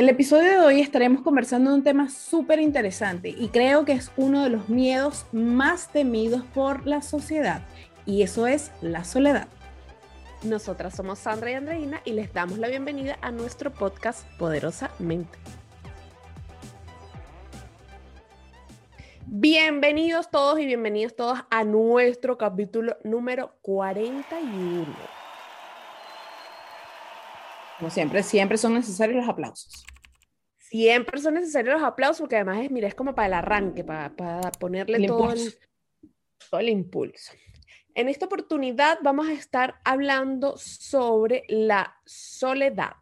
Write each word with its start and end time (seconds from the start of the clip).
El 0.00 0.08
episodio 0.08 0.52
de 0.52 0.58
hoy 0.60 0.80
estaremos 0.80 1.20
conversando 1.20 1.68
de 1.68 1.76
un 1.76 1.82
tema 1.82 2.08
súper 2.08 2.58
interesante 2.58 3.28
y 3.28 3.48
creo 3.48 3.84
que 3.84 3.92
es 3.92 4.10
uno 4.16 4.42
de 4.42 4.48
los 4.48 4.70
miedos 4.70 5.26
más 5.30 5.92
temidos 5.92 6.42
por 6.54 6.86
la 6.86 7.02
sociedad 7.02 7.60
y 8.06 8.22
eso 8.22 8.46
es 8.46 8.72
la 8.80 9.04
soledad. 9.04 9.46
Nosotras 10.42 10.96
somos 10.96 11.18
Sandra 11.18 11.50
y 11.50 11.54
Andreina 11.54 12.00
y 12.06 12.12
les 12.12 12.32
damos 12.32 12.56
la 12.56 12.68
bienvenida 12.68 13.18
a 13.20 13.30
nuestro 13.30 13.74
podcast 13.74 14.26
Poderosamente. 14.38 15.38
Bienvenidos 19.26 20.30
todos 20.30 20.58
y 20.60 20.64
bienvenidos 20.64 21.14
todos 21.14 21.40
a 21.50 21.62
nuestro 21.64 22.38
capítulo 22.38 22.96
número 23.04 23.52
41. 23.60 25.19
Como 27.80 27.90
siempre, 27.90 28.22
siempre 28.22 28.58
son 28.58 28.74
necesarios 28.74 29.16
los 29.16 29.28
aplausos. 29.28 29.86
Siempre 30.58 31.18
son 31.18 31.32
necesarios 31.32 31.76
los 31.76 31.82
aplausos 31.82 32.20
porque 32.20 32.36
además 32.36 32.58
es, 32.58 32.70
mira, 32.70 32.86
es 32.86 32.94
como 32.94 33.14
para 33.14 33.28
el 33.28 33.32
arranque, 33.32 33.82
para, 33.84 34.14
para 34.14 34.52
ponerle 34.52 35.06
todo, 35.06 35.32
el, 35.32 35.54
todo 36.50 36.60
el 36.60 36.68
impulso. 36.68 37.32
En 37.94 38.10
esta 38.10 38.26
oportunidad 38.26 38.98
vamos 39.02 39.28
a 39.28 39.32
estar 39.32 39.80
hablando 39.82 40.58
sobre 40.58 41.44
la 41.48 41.96
soledad, 42.04 42.96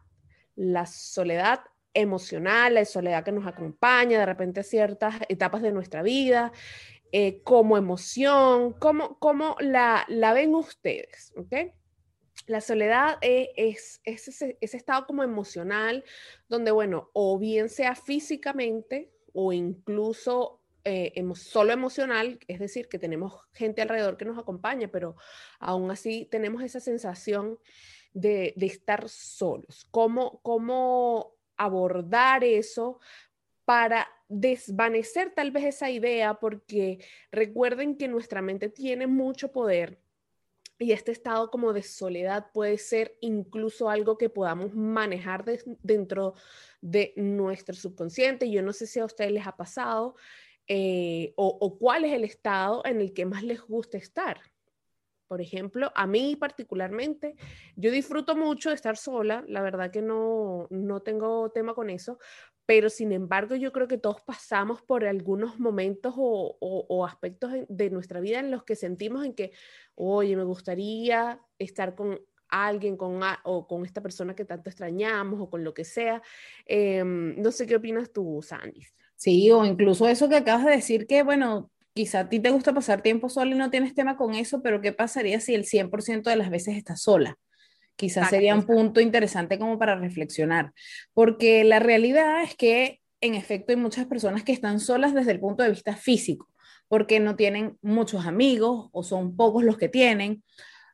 la 0.55 0.85
soledad 0.85 1.59
emocional, 1.93 2.75
la 2.75 2.85
soledad 2.85 3.25
que 3.25 3.33
nos 3.33 3.45
acompaña 3.45 4.17
de 4.17 4.25
repente 4.25 4.61
a 4.61 4.63
ciertas 4.63 5.15
etapas 5.27 5.61
de 5.61 5.73
nuestra 5.73 6.03
vida, 6.03 6.53
eh, 7.11 7.41
como 7.43 7.77
emoción, 7.77 8.71
cómo, 8.79 9.19
cómo 9.19 9.57
la, 9.59 10.05
la 10.07 10.31
ven 10.31 10.55
ustedes, 10.55 11.33
¿ok? 11.35 11.73
La 12.49 12.61
soledad 12.61 13.19
e, 13.21 13.51
es, 13.55 14.01
ese, 14.05 14.57
estado 14.59 15.05
como 15.05 15.21
emocional 15.21 16.03
donde, 16.47 16.71
bueno, 16.71 17.11
o 17.13 17.37
bien 17.37 17.69
sea 17.69 17.93
físicamente 17.93 19.11
o 19.33 19.53
incluso 19.53 20.59
eh, 20.83 21.13
solo 21.35 21.73
emocional, 21.73 22.39
es 22.47 22.57
decir, 22.57 22.89
que 22.89 22.97
tenemos 22.97 23.35
gente 23.53 23.83
alrededor 23.83 24.17
que 24.17 24.25
nos 24.25 24.39
acompaña, 24.39 24.87
pero 24.87 25.15
aún 25.59 25.91
así 25.91 26.25
tenemos 26.25 26.63
esa 26.63 26.79
sensación 26.79 27.59
de, 28.13 28.55
estar 28.57 29.07
solos. 29.09 29.85
¿Cómo, 29.91 30.39
¿Cómo 30.41 31.35
abordar 31.55 32.43
eso 32.43 32.99
para 33.63 34.07
desvanecer 34.27 35.35
tal 35.35 35.51
vez 35.51 35.65
esa 35.65 35.91
idea? 35.91 36.33
Porque 36.33 36.97
recuerden 37.31 37.95
que 37.95 38.07
nuestra 38.07 38.41
mente 38.41 38.69
tiene 38.69 39.05
mucho 39.05 39.51
poder 39.51 39.99
y 40.79 40.93
este 40.93 41.11
estado 41.11 41.51
como 41.51 41.73
de 41.73 41.83
soledad 41.83 42.47
puede 42.53 42.77
ser 42.77 43.17
incluso 43.19 43.89
algo 43.89 44.17
que 44.17 44.29
podamos 44.29 44.73
manejar 44.73 45.43
dentro 45.83 46.35
de 46.79 47.13
nuestro 47.17 47.75
subconsciente. 47.75 48.49
Yo 48.49 48.61
no 48.61 48.71
sé 48.71 48.87
si 48.87 48.99
a 48.99 49.05
ustedes 49.05 49.31
les 49.33 49.45
ha 49.45 49.57
pasado 49.57 50.15
eh, 50.67 51.33
o, 51.35 51.57
o, 51.59 51.77
cuál 51.77 52.05
es 52.05 52.13
el 52.13 52.23
estado 52.23 52.81
en 52.85 53.01
el 53.01 53.13
que 53.13 53.25
más 53.25 53.43
les 53.43 53.61
gusta 53.61 53.97
estar. 53.97 54.39
Por 55.29 55.41
ejemplo, 55.41 55.91
a 55.93 56.07
mí 56.07 56.35
particularmente, 56.35 57.35
yo 57.75 57.91
disfruto 57.91 58.35
mucho 58.35 58.69
de 58.69 58.75
estar 58.75 58.97
sola, 58.97 59.45
la 59.47 59.61
verdad 59.61 59.91
que 59.91 60.01
no, 60.01 60.65
no 60.71 61.01
tengo 61.01 61.51
tema 61.51 61.75
con 61.75 61.91
eso, 61.91 62.17
pero 62.65 62.89
sin 62.89 63.11
embargo 63.11 63.55
yo 63.55 63.71
creo 63.71 63.87
que 63.87 63.99
todos 63.99 64.21
pasamos 64.21 64.81
por 64.81 65.05
algunos 65.05 65.59
momentos 65.59 66.15
o, 66.17 67.05
aspectos 67.05 67.51
de 67.67 67.89
nuestra 67.91 68.19
vida 68.19 68.39
en 68.39 68.49
los 68.49 68.63
que 68.63 68.75
sentimos 68.75 69.23
en 69.23 69.35
que, 69.35 69.51
oye, 69.93 70.35
me 70.35 70.43
gustaría 70.43 71.39
estar 71.59 71.93
con 71.93 72.19
alguien 72.47 72.97
con, 72.97 73.21
o 73.43 73.67
con 73.67 73.85
esta 73.85 74.01
persona 74.01 74.35
que 74.35 74.45
tanto 74.45 74.71
extrañamos 74.71 75.39
o 75.39 75.47
con 75.47 75.63
lo 75.63 75.75
que 75.75 75.85
sea. 75.85 76.23
Em, 76.65 77.39
no 77.39 77.51
sé 77.51 77.67
qué 77.67 77.75
opinas 77.75 78.11
tú, 78.11 78.41
Sandy. 78.41 78.81
Sí, 79.15 79.51
o 79.51 79.63
incluso 79.63 80.07
eso 80.07 80.27
que 80.27 80.37
acabas 80.37 80.65
de 80.65 80.71
decir 80.71 81.05
que, 81.05 81.21
bueno, 81.21 81.69
quizá 81.93 82.21
a 82.21 82.29
ti 82.29 82.39
te 82.39 82.49
gusta 82.51 82.73
pasar 82.73 83.01
tiempo 83.01 83.29
sola 83.29 83.55
y 83.55 83.57
no 83.57 83.69
tienes 83.69 83.93
tema 83.93 84.17
con 84.17 84.33
eso, 84.35 84.61
pero 84.61 84.81
¿qué 84.81 84.93
pasaría 84.93 85.39
si 85.39 85.55
el 85.55 85.65
100% 85.65 86.29
de 86.29 86.35
las 86.35 86.49
veces 86.49 86.77
estás 86.77 87.01
sola? 87.01 87.37
Quizás 87.95 88.29
sería 88.29 88.55
un 88.55 88.65
punto 88.65 89.01
interesante 89.01 89.59
como 89.59 89.77
para 89.77 89.95
reflexionar, 89.95 90.71
porque 91.13 91.65
la 91.65 91.79
realidad 91.79 92.41
es 92.43 92.55
que 92.55 93.01
en 93.19 93.35
efecto 93.35 93.73
hay 93.73 93.75
muchas 93.75 94.05
personas 94.05 94.43
que 94.43 94.53
están 94.53 94.79
solas 94.79 95.13
desde 95.13 95.31
el 95.31 95.41
punto 95.41 95.63
de 95.63 95.69
vista 95.69 95.97
físico, 95.97 96.49
porque 96.87 97.19
no 97.19 97.35
tienen 97.35 97.77
muchos 97.81 98.25
amigos 98.25 98.89
o 98.93 99.03
son 99.03 99.35
pocos 99.35 99.65
los 99.65 99.77
que 99.77 99.89
tienen, 99.89 100.43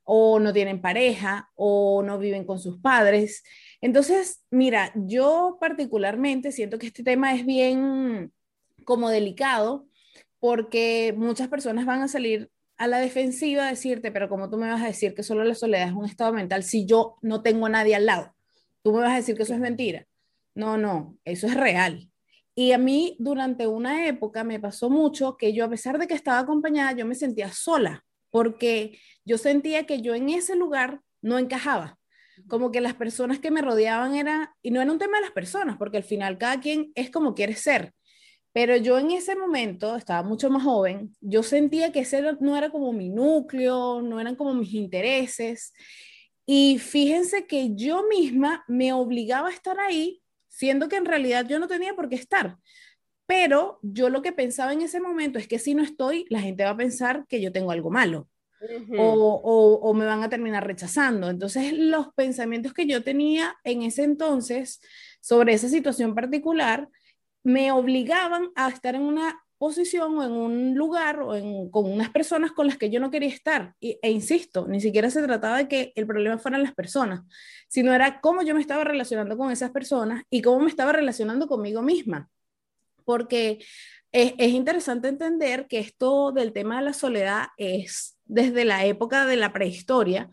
o 0.03 0.39
no 0.39 0.53
tienen 0.53 0.81
pareja, 0.81 1.49
o 1.55 2.03
no 2.03 2.19
viven 2.19 2.45
con 2.45 2.59
sus 2.59 2.79
padres. 2.79 3.43
Entonces, 3.81 4.43
mira, 4.51 4.91
yo 4.95 5.57
particularmente 5.59 6.51
siento 6.51 6.77
que 6.77 6.87
este 6.87 7.03
tema 7.03 7.33
es 7.33 7.45
bien 7.45 8.31
como 8.83 9.09
delicado, 9.09 9.87
porque 10.45 11.11
muchas 11.17 11.47
personas 11.47 11.87
van 11.87 12.03
a 12.03 12.07
salir 12.07 12.51
a 12.77 12.85
la 12.85 12.99
defensiva 12.99 13.65
decirte, 13.65 14.11
pero 14.11 14.29
como 14.29 14.47
tú 14.47 14.57
me 14.57 14.69
vas 14.69 14.83
a 14.83 14.85
decir 14.85 15.15
que 15.15 15.23
solo 15.23 15.43
la 15.43 15.55
soledad 15.55 15.87
es 15.87 15.93
un 15.95 16.05
estado 16.05 16.33
mental 16.33 16.61
si 16.61 16.85
yo 16.85 17.15
no 17.23 17.41
tengo 17.41 17.65
a 17.65 17.69
nadie 17.69 17.95
al 17.95 18.05
lado? 18.05 18.35
Tú 18.83 18.93
me 18.93 18.99
vas 18.99 19.13
a 19.13 19.15
decir 19.15 19.35
que 19.35 19.41
eso 19.41 19.55
es 19.55 19.59
mentira. 19.59 20.05
No, 20.53 20.77
no, 20.77 21.17
eso 21.25 21.47
es 21.47 21.55
real. 21.55 22.11
Y 22.53 22.73
a 22.73 22.77
mí 22.77 23.15
durante 23.17 23.65
una 23.65 24.05
época 24.05 24.43
me 24.43 24.59
pasó 24.59 24.91
mucho 24.91 25.35
que 25.35 25.51
yo 25.51 25.65
a 25.65 25.69
pesar 25.69 25.97
de 25.97 26.05
que 26.05 26.13
estaba 26.13 26.37
acompañada, 26.37 26.91
yo 26.91 27.07
me 27.07 27.15
sentía 27.15 27.51
sola, 27.51 28.05
porque 28.29 28.99
yo 29.25 29.39
sentía 29.39 29.87
que 29.87 30.03
yo 30.03 30.13
en 30.13 30.29
ese 30.29 30.55
lugar 30.55 31.01
no 31.23 31.39
encajaba. 31.39 31.97
Como 32.47 32.71
que 32.71 32.81
las 32.81 32.93
personas 32.93 33.39
que 33.39 33.49
me 33.49 33.63
rodeaban 33.63 34.13
eran, 34.13 34.49
y 34.61 34.69
no 34.69 34.79
era 34.79 34.91
un 34.91 34.99
tema 34.99 35.17
de 35.17 35.23
las 35.23 35.33
personas, 35.33 35.77
porque 35.77 35.97
al 35.97 36.03
final 36.03 36.37
cada 36.37 36.59
quien 36.59 36.91
es 36.93 37.09
como 37.09 37.33
quiere 37.33 37.55
ser. 37.55 37.95
Pero 38.55 38.77
yo 38.77 38.97
en 38.97 39.11
ese 39.11 39.35
momento, 39.35 39.97
estaba 39.97 40.23
mucho 40.23 40.49
más 40.49 40.63
joven, 40.63 41.13
yo 41.19 41.43
sentía 41.43 41.91
que 41.91 41.99
ese 41.99 42.23
no 42.39 42.55
era 42.55 42.69
como 42.69 42.93
mi 42.93 43.09
núcleo, 43.09 44.01
no 44.01 44.17
eran 44.21 44.37
como 44.37 44.53
mis 44.53 44.73
intereses. 44.73 45.73
Y 46.45 46.79
fíjense 46.79 47.47
que 47.47 47.75
yo 47.75 48.07
misma 48.07 48.63
me 48.69 48.93
obligaba 48.93 49.49
a 49.49 49.51
estar 49.51 49.77
ahí, 49.81 50.21
siendo 50.47 50.87
que 50.87 50.95
en 50.95 51.03
realidad 51.03 51.45
yo 51.45 51.59
no 51.59 51.67
tenía 51.67 51.95
por 51.95 52.07
qué 52.07 52.15
estar. 52.15 52.55
Pero 53.25 53.77
yo 53.81 54.09
lo 54.09 54.21
que 54.21 54.31
pensaba 54.31 54.71
en 54.71 54.83
ese 54.83 55.01
momento 55.01 55.37
es 55.37 55.49
que 55.49 55.59
si 55.59 55.75
no 55.75 55.83
estoy, 55.83 56.25
la 56.29 56.39
gente 56.39 56.63
va 56.63 56.69
a 56.69 56.77
pensar 56.77 57.25
que 57.27 57.41
yo 57.41 57.51
tengo 57.51 57.71
algo 57.71 57.91
malo. 57.91 58.29
o, 58.97 59.41
o, 59.43 59.79
o, 59.81 59.93
me 59.93 60.05
van 60.05 60.23
a 60.23 60.29
terminar 60.29 60.65
rechazando. 60.65 61.29
Entonces, 61.29 61.73
los 61.73 62.13
pensamientos 62.13 62.73
que 62.73 62.87
yo 62.87 63.03
tenía 63.03 63.57
en 63.65 63.81
ese 63.81 64.03
entonces 64.03 64.79
sobre 65.19 65.53
esa 65.53 65.67
situación 65.67 66.15
particular 66.15 66.87
me 67.45 67.71
obligaban 67.71 68.49
a 68.55 68.69
estar 68.69 68.95
en 68.95 69.03
una 69.03 69.39
posición 69.59 70.17
o 70.17 70.23
en 70.23 70.31
un 70.31 70.75
lugar 70.75 71.19
o 71.21 71.69
con 71.69 71.91
unas 71.91 72.09
personas 72.09 72.51
con 72.51 72.65
las 72.65 72.77
que 72.77 72.89
yo 72.89 72.99
no 72.99 73.11
quería 73.11 73.29
estar. 73.29 73.75
e 73.79 74.09
insisto, 74.09 74.67
ni 74.67 74.81
siquiera 74.81 75.11
se 75.11 75.21
trataba 75.21 75.57
de 75.57 75.67
que 75.67 75.93
el 75.95 76.07
problema 76.07 76.39
fueran 76.39 76.63
las 76.63 76.73
personas, 76.73 77.21
sino 77.67 77.93
era 77.93 78.19
cómo 78.19 78.41
yo 78.41 78.55
me 78.55 78.61
estaba 78.61 78.83
relacionando 78.83 79.37
con 79.37 79.51
esas 79.51 79.69
personas 79.69 80.23
y 80.31 80.41
cómo 80.41 80.59
me 80.59 80.69
estaba 80.69 80.91
relacionando 80.91 81.47
conmigo 81.47 81.83
misma. 81.83 82.29
Porque 83.05 83.59
es, 84.11 84.33
es 84.39 84.51
interesante 84.51 85.07
entender 85.07 85.67
que 85.67 85.77
esto 85.77 86.31
del 86.31 86.51
tema 86.51 86.79
de 86.79 86.85
la 86.85 86.93
soledad 86.93 87.45
es 87.57 88.17
desde 88.25 88.65
la 88.65 88.85
época 88.85 89.27
de 89.27 89.35
la 89.35 89.53
prehistoria, 89.53 90.31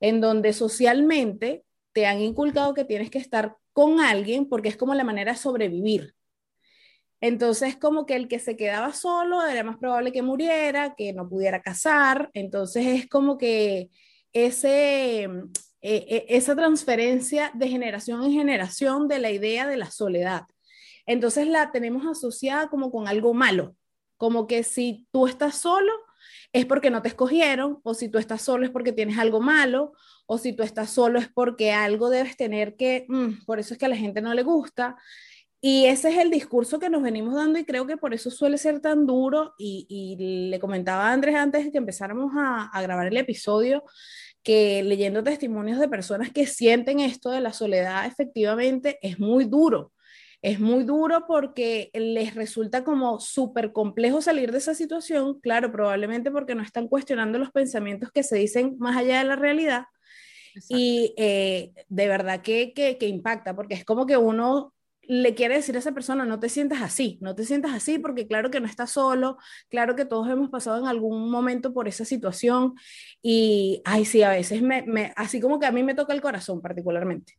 en 0.00 0.22
donde 0.22 0.54
socialmente 0.54 1.62
te 1.92 2.06
han 2.06 2.20
inculcado 2.22 2.72
que 2.72 2.86
tienes 2.86 3.10
que 3.10 3.18
estar 3.18 3.56
con 3.74 4.00
alguien 4.00 4.48
porque 4.48 4.70
es 4.70 4.78
como 4.78 4.94
la 4.94 5.04
manera 5.04 5.32
de 5.32 5.38
sobrevivir. 5.38 6.14
Entonces, 7.26 7.74
como 7.78 8.04
que 8.04 8.16
el 8.16 8.28
que 8.28 8.38
se 8.38 8.54
quedaba 8.54 8.92
solo 8.92 9.46
era 9.46 9.64
más 9.64 9.78
probable 9.78 10.12
que 10.12 10.20
muriera, 10.20 10.94
que 10.94 11.14
no 11.14 11.26
pudiera 11.26 11.62
casar. 11.62 12.28
Entonces, 12.34 12.86
es 12.86 13.08
como 13.08 13.38
que 13.38 13.88
ese, 14.34 15.22
eh, 15.22 15.30
eh, 15.80 16.26
esa 16.28 16.54
transferencia 16.54 17.50
de 17.54 17.68
generación 17.68 18.22
en 18.24 18.32
generación 18.32 19.08
de 19.08 19.20
la 19.20 19.30
idea 19.30 19.66
de 19.66 19.78
la 19.78 19.90
soledad. 19.90 20.42
Entonces, 21.06 21.46
la 21.46 21.72
tenemos 21.72 22.06
asociada 22.06 22.68
como 22.68 22.90
con 22.90 23.08
algo 23.08 23.32
malo, 23.32 23.74
como 24.18 24.46
que 24.46 24.62
si 24.62 25.06
tú 25.10 25.26
estás 25.26 25.56
solo 25.56 25.92
es 26.52 26.66
porque 26.66 26.90
no 26.90 27.00
te 27.00 27.08
escogieron, 27.08 27.80
o 27.84 27.94
si 27.94 28.10
tú 28.10 28.18
estás 28.18 28.42
solo 28.42 28.66
es 28.66 28.70
porque 28.70 28.92
tienes 28.92 29.16
algo 29.16 29.40
malo, 29.40 29.94
o 30.26 30.36
si 30.36 30.52
tú 30.52 30.62
estás 30.62 30.90
solo 30.90 31.18
es 31.18 31.28
porque 31.28 31.72
algo 31.72 32.10
debes 32.10 32.36
tener 32.36 32.76
que, 32.76 33.06
mm, 33.08 33.46
por 33.46 33.60
eso 33.60 33.72
es 33.72 33.78
que 33.78 33.86
a 33.86 33.88
la 33.88 33.96
gente 33.96 34.20
no 34.20 34.34
le 34.34 34.42
gusta. 34.42 34.96
Y 35.66 35.86
ese 35.86 36.10
es 36.10 36.18
el 36.18 36.30
discurso 36.30 36.78
que 36.78 36.90
nos 36.90 37.02
venimos 37.02 37.36
dando 37.36 37.58
y 37.58 37.64
creo 37.64 37.86
que 37.86 37.96
por 37.96 38.12
eso 38.12 38.30
suele 38.30 38.58
ser 38.58 38.80
tan 38.80 39.06
duro. 39.06 39.54
Y, 39.56 40.50
le 40.50 40.60
comentaba 40.60 41.08
a 41.08 41.12
Andrés 41.14 41.36
antes 41.36 41.64
de 41.64 41.72
que 41.72 41.78
empezáramos 41.78 42.32
a, 42.36 42.66
a, 42.66 42.82
grabar 42.82 43.06
el 43.06 43.16
episodio 43.16 43.82
que 44.42 44.82
leyendo 44.82 45.24
testimonios 45.24 45.80
de 45.80 45.88
personas 45.88 46.30
que 46.32 46.46
sienten 46.46 47.00
esto 47.00 47.30
de 47.30 47.40
la 47.40 47.54
soledad 47.54 48.04
efectivamente 48.04 48.98
es 49.00 49.18
muy 49.18 49.46
duro. 49.46 49.94
Es 50.42 50.60
muy 50.60 50.84
duro 50.84 51.24
porque 51.26 51.88
les 51.94 52.34
resulta 52.34 52.84
como 52.84 53.18
súper 53.18 53.72
complejo 53.72 54.20
salir 54.20 54.52
de 54.52 54.58
esa 54.58 54.74
situación, 54.74 55.40
claro, 55.40 55.72
probablemente 55.72 56.30
porque 56.30 56.54
no 56.54 56.62
están 56.62 56.88
cuestionando 56.88 57.38
los 57.38 57.52
pensamientos 57.52 58.12
que 58.12 58.22
se 58.22 58.36
dicen 58.36 58.76
más 58.78 58.98
allá 58.98 59.16
de 59.16 59.24
la 59.24 59.36
realidad. 59.36 59.84
Exacto. 60.54 60.76
Y 60.76 61.14
eh, 61.16 61.72
de 61.88 62.06
verdad 62.06 62.42
que, 62.42 62.74
que, 62.74 62.98
que 62.98 63.08
impacta, 63.08 63.56
porque 63.56 63.72
es 63.72 63.86
como 63.86 64.04
que 64.04 64.18
uno 64.18 64.74
le 65.08 65.34
quiere 65.34 65.56
decir 65.56 65.76
a 65.76 65.78
esa 65.78 65.92
persona, 65.92 66.24
no 66.24 66.40
te 66.40 66.48
sientas 66.48 66.82
así, 66.82 67.18
no 67.20 67.34
te 67.34 67.44
sientas 67.44 67.72
así 67.72 67.98
porque 67.98 68.26
claro 68.26 68.50
que 68.50 68.60
no 68.60 68.66
estás 68.66 68.90
solo, 68.90 69.38
claro 69.68 69.96
que 69.96 70.04
todos 70.04 70.28
hemos 70.28 70.50
pasado 70.50 70.78
en 70.78 70.86
algún 70.86 71.30
momento 71.30 71.72
por 71.72 71.88
esa 71.88 72.04
situación 72.04 72.74
y, 73.22 73.82
ay, 73.84 74.04
sí, 74.04 74.22
a 74.22 74.30
veces 74.30 74.62
me, 74.62 74.82
me 74.82 75.12
así 75.16 75.40
como 75.40 75.58
que 75.58 75.66
a 75.66 75.72
mí 75.72 75.82
me 75.82 75.94
toca 75.94 76.12
el 76.12 76.20
corazón 76.20 76.60
particularmente. 76.60 77.34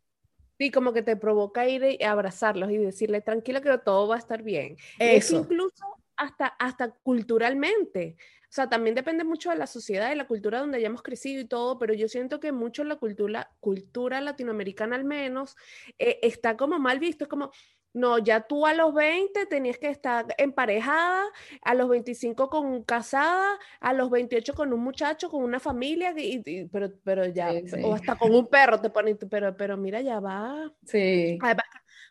Sí, 0.57 0.71
como 0.71 0.93
que 0.93 1.01
te 1.01 1.17
provoca 1.17 1.67
ir 1.67 1.83
y 1.99 2.03
abrazarlos 2.03 2.71
y 2.71 2.77
decirle, 2.77 3.21
tranquila 3.21 3.61
que 3.61 3.77
todo 3.79 4.07
va 4.07 4.15
a 4.15 4.19
estar 4.19 4.41
bien. 4.41 4.77
Eso. 4.99 5.37
incluso 5.37 5.83
hasta, 6.15 6.47
hasta 6.47 6.91
culturalmente. 6.91 8.15
O 8.55 8.61
sea, 8.63 8.69
también 8.69 8.95
depende 8.95 9.25
mucho 9.25 9.49
de 9.49 9.57
la 9.57 9.67
sociedad, 9.67 10.07
de 10.07 10.15
la 10.15 10.27
cultura 10.27 10.61
donde 10.61 10.77
hayamos 10.77 11.03
crecido 11.03 11.41
y 11.41 11.45
todo, 11.45 11.77
pero 11.77 11.93
yo 11.93 12.07
siento 12.07 12.39
que 12.39 12.53
mucho 12.53 12.85
la 12.85 12.95
cultura, 12.95 13.51
cultura 13.59 14.21
latinoamericana 14.21 14.95
al 14.95 15.03
menos, 15.03 15.57
eh, 15.99 16.19
está 16.21 16.55
como 16.55 16.79
mal 16.79 16.99
visto. 16.99 17.25
Es 17.25 17.29
como, 17.29 17.51
no, 17.91 18.17
ya 18.17 18.47
tú 18.47 18.65
a 18.65 18.73
los 18.73 18.93
20 18.93 19.45
tenías 19.47 19.77
que 19.77 19.89
estar 19.89 20.27
emparejada, 20.37 21.25
a 21.63 21.73
los 21.73 21.89
25 21.89 22.49
con 22.49 22.81
casada, 22.83 23.59
a 23.81 23.91
los 23.91 24.09
28 24.09 24.53
con 24.53 24.71
un 24.71 24.79
muchacho, 24.79 25.29
con 25.29 25.43
una 25.43 25.59
familia, 25.59 26.13
y, 26.15 26.65
pero, 26.71 26.93
pero 27.03 27.25
ya, 27.25 27.51
o 27.83 27.93
hasta 27.93 28.15
con 28.15 28.33
un 28.33 28.47
perro 28.47 28.79
te 28.79 28.89
ponen, 28.89 29.17
pero, 29.29 29.57
pero 29.57 29.75
mira, 29.75 29.99
ya 29.99 30.21
va. 30.21 30.71
Sí. 30.85 31.37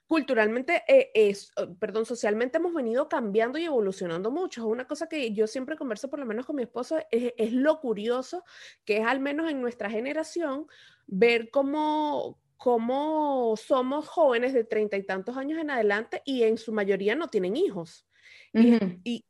Culturalmente, 0.06 0.83
eh, 0.87 1.11
es, 1.15 1.51
perdón, 1.79 2.06
socialmente 2.06 2.59
hemos 2.59 2.75
venido 2.75 3.09
cambiando 3.09 3.59
y 3.59 3.65
evolucionando 3.65 4.31
mucho. 4.31 4.62
Es 4.62 4.67
una 4.67 4.87
cosa 4.87 5.09
que 5.09 5.33
yo 5.33 5.47
siempre 5.47 5.77
converso, 5.77 6.11
por 6.11 6.19
lo 6.19 6.27
menos 6.27 6.47
con 6.47 6.56
mi 6.56 6.62
esposo, 6.62 6.99
es, 7.11 7.33
es 7.37 7.53
lo 7.53 7.81
curioso 7.81 8.45
que 8.85 8.99
es 8.99 9.06
al 9.06 9.21
menos 9.21 9.51
en 9.51 9.61
nuestra 9.61 9.91
generación 9.91 10.67
ver 11.06 11.51
cómo, 11.51 12.41
cómo 12.56 13.55
somos 13.56 14.09
jóvenes 14.09 14.53
de 14.53 14.65
treinta 14.65 14.97
y 14.97 15.05
tantos 15.05 15.37
años 15.37 15.59
en 15.59 15.71
adelante 15.71 16.23
y 16.25 16.43
en 16.45 16.59
su 16.59 16.73
mayoría 16.73 17.15
no 17.15 17.29
tienen 17.29 17.56
hijos. 17.56 18.06
y, 18.53 18.79
y, 19.05 19.25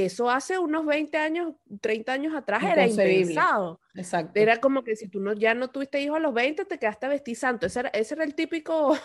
eso 0.00 0.30
hace 0.30 0.58
unos 0.58 0.84
20 0.86 1.16
años, 1.16 1.54
30 1.80 2.12
años 2.12 2.34
atrás 2.34 2.62
era 2.62 2.86
impensado. 2.86 3.80
Exacto. 3.94 4.38
Era 4.38 4.58
como 4.58 4.84
que 4.84 4.96
si 4.96 5.08
tú 5.08 5.20
no, 5.20 5.32
ya 5.32 5.54
no 5.54 5.70
tuviste 5.70 6.00
hijos 6.00 6.16
a 6.16 6.20
los 6.20 6.34
20, 6.34 6.64
te 6.64 6.78
quedaste 6.78 7.08
vestir 7.08 7.36
santo. 7.36 7.66
Ese 7.66 7.80
era, 7.80 7.88
ese 7.90 8.14
era 8.14 8.24
el 8.24 8.34
típico... 8.34 8.96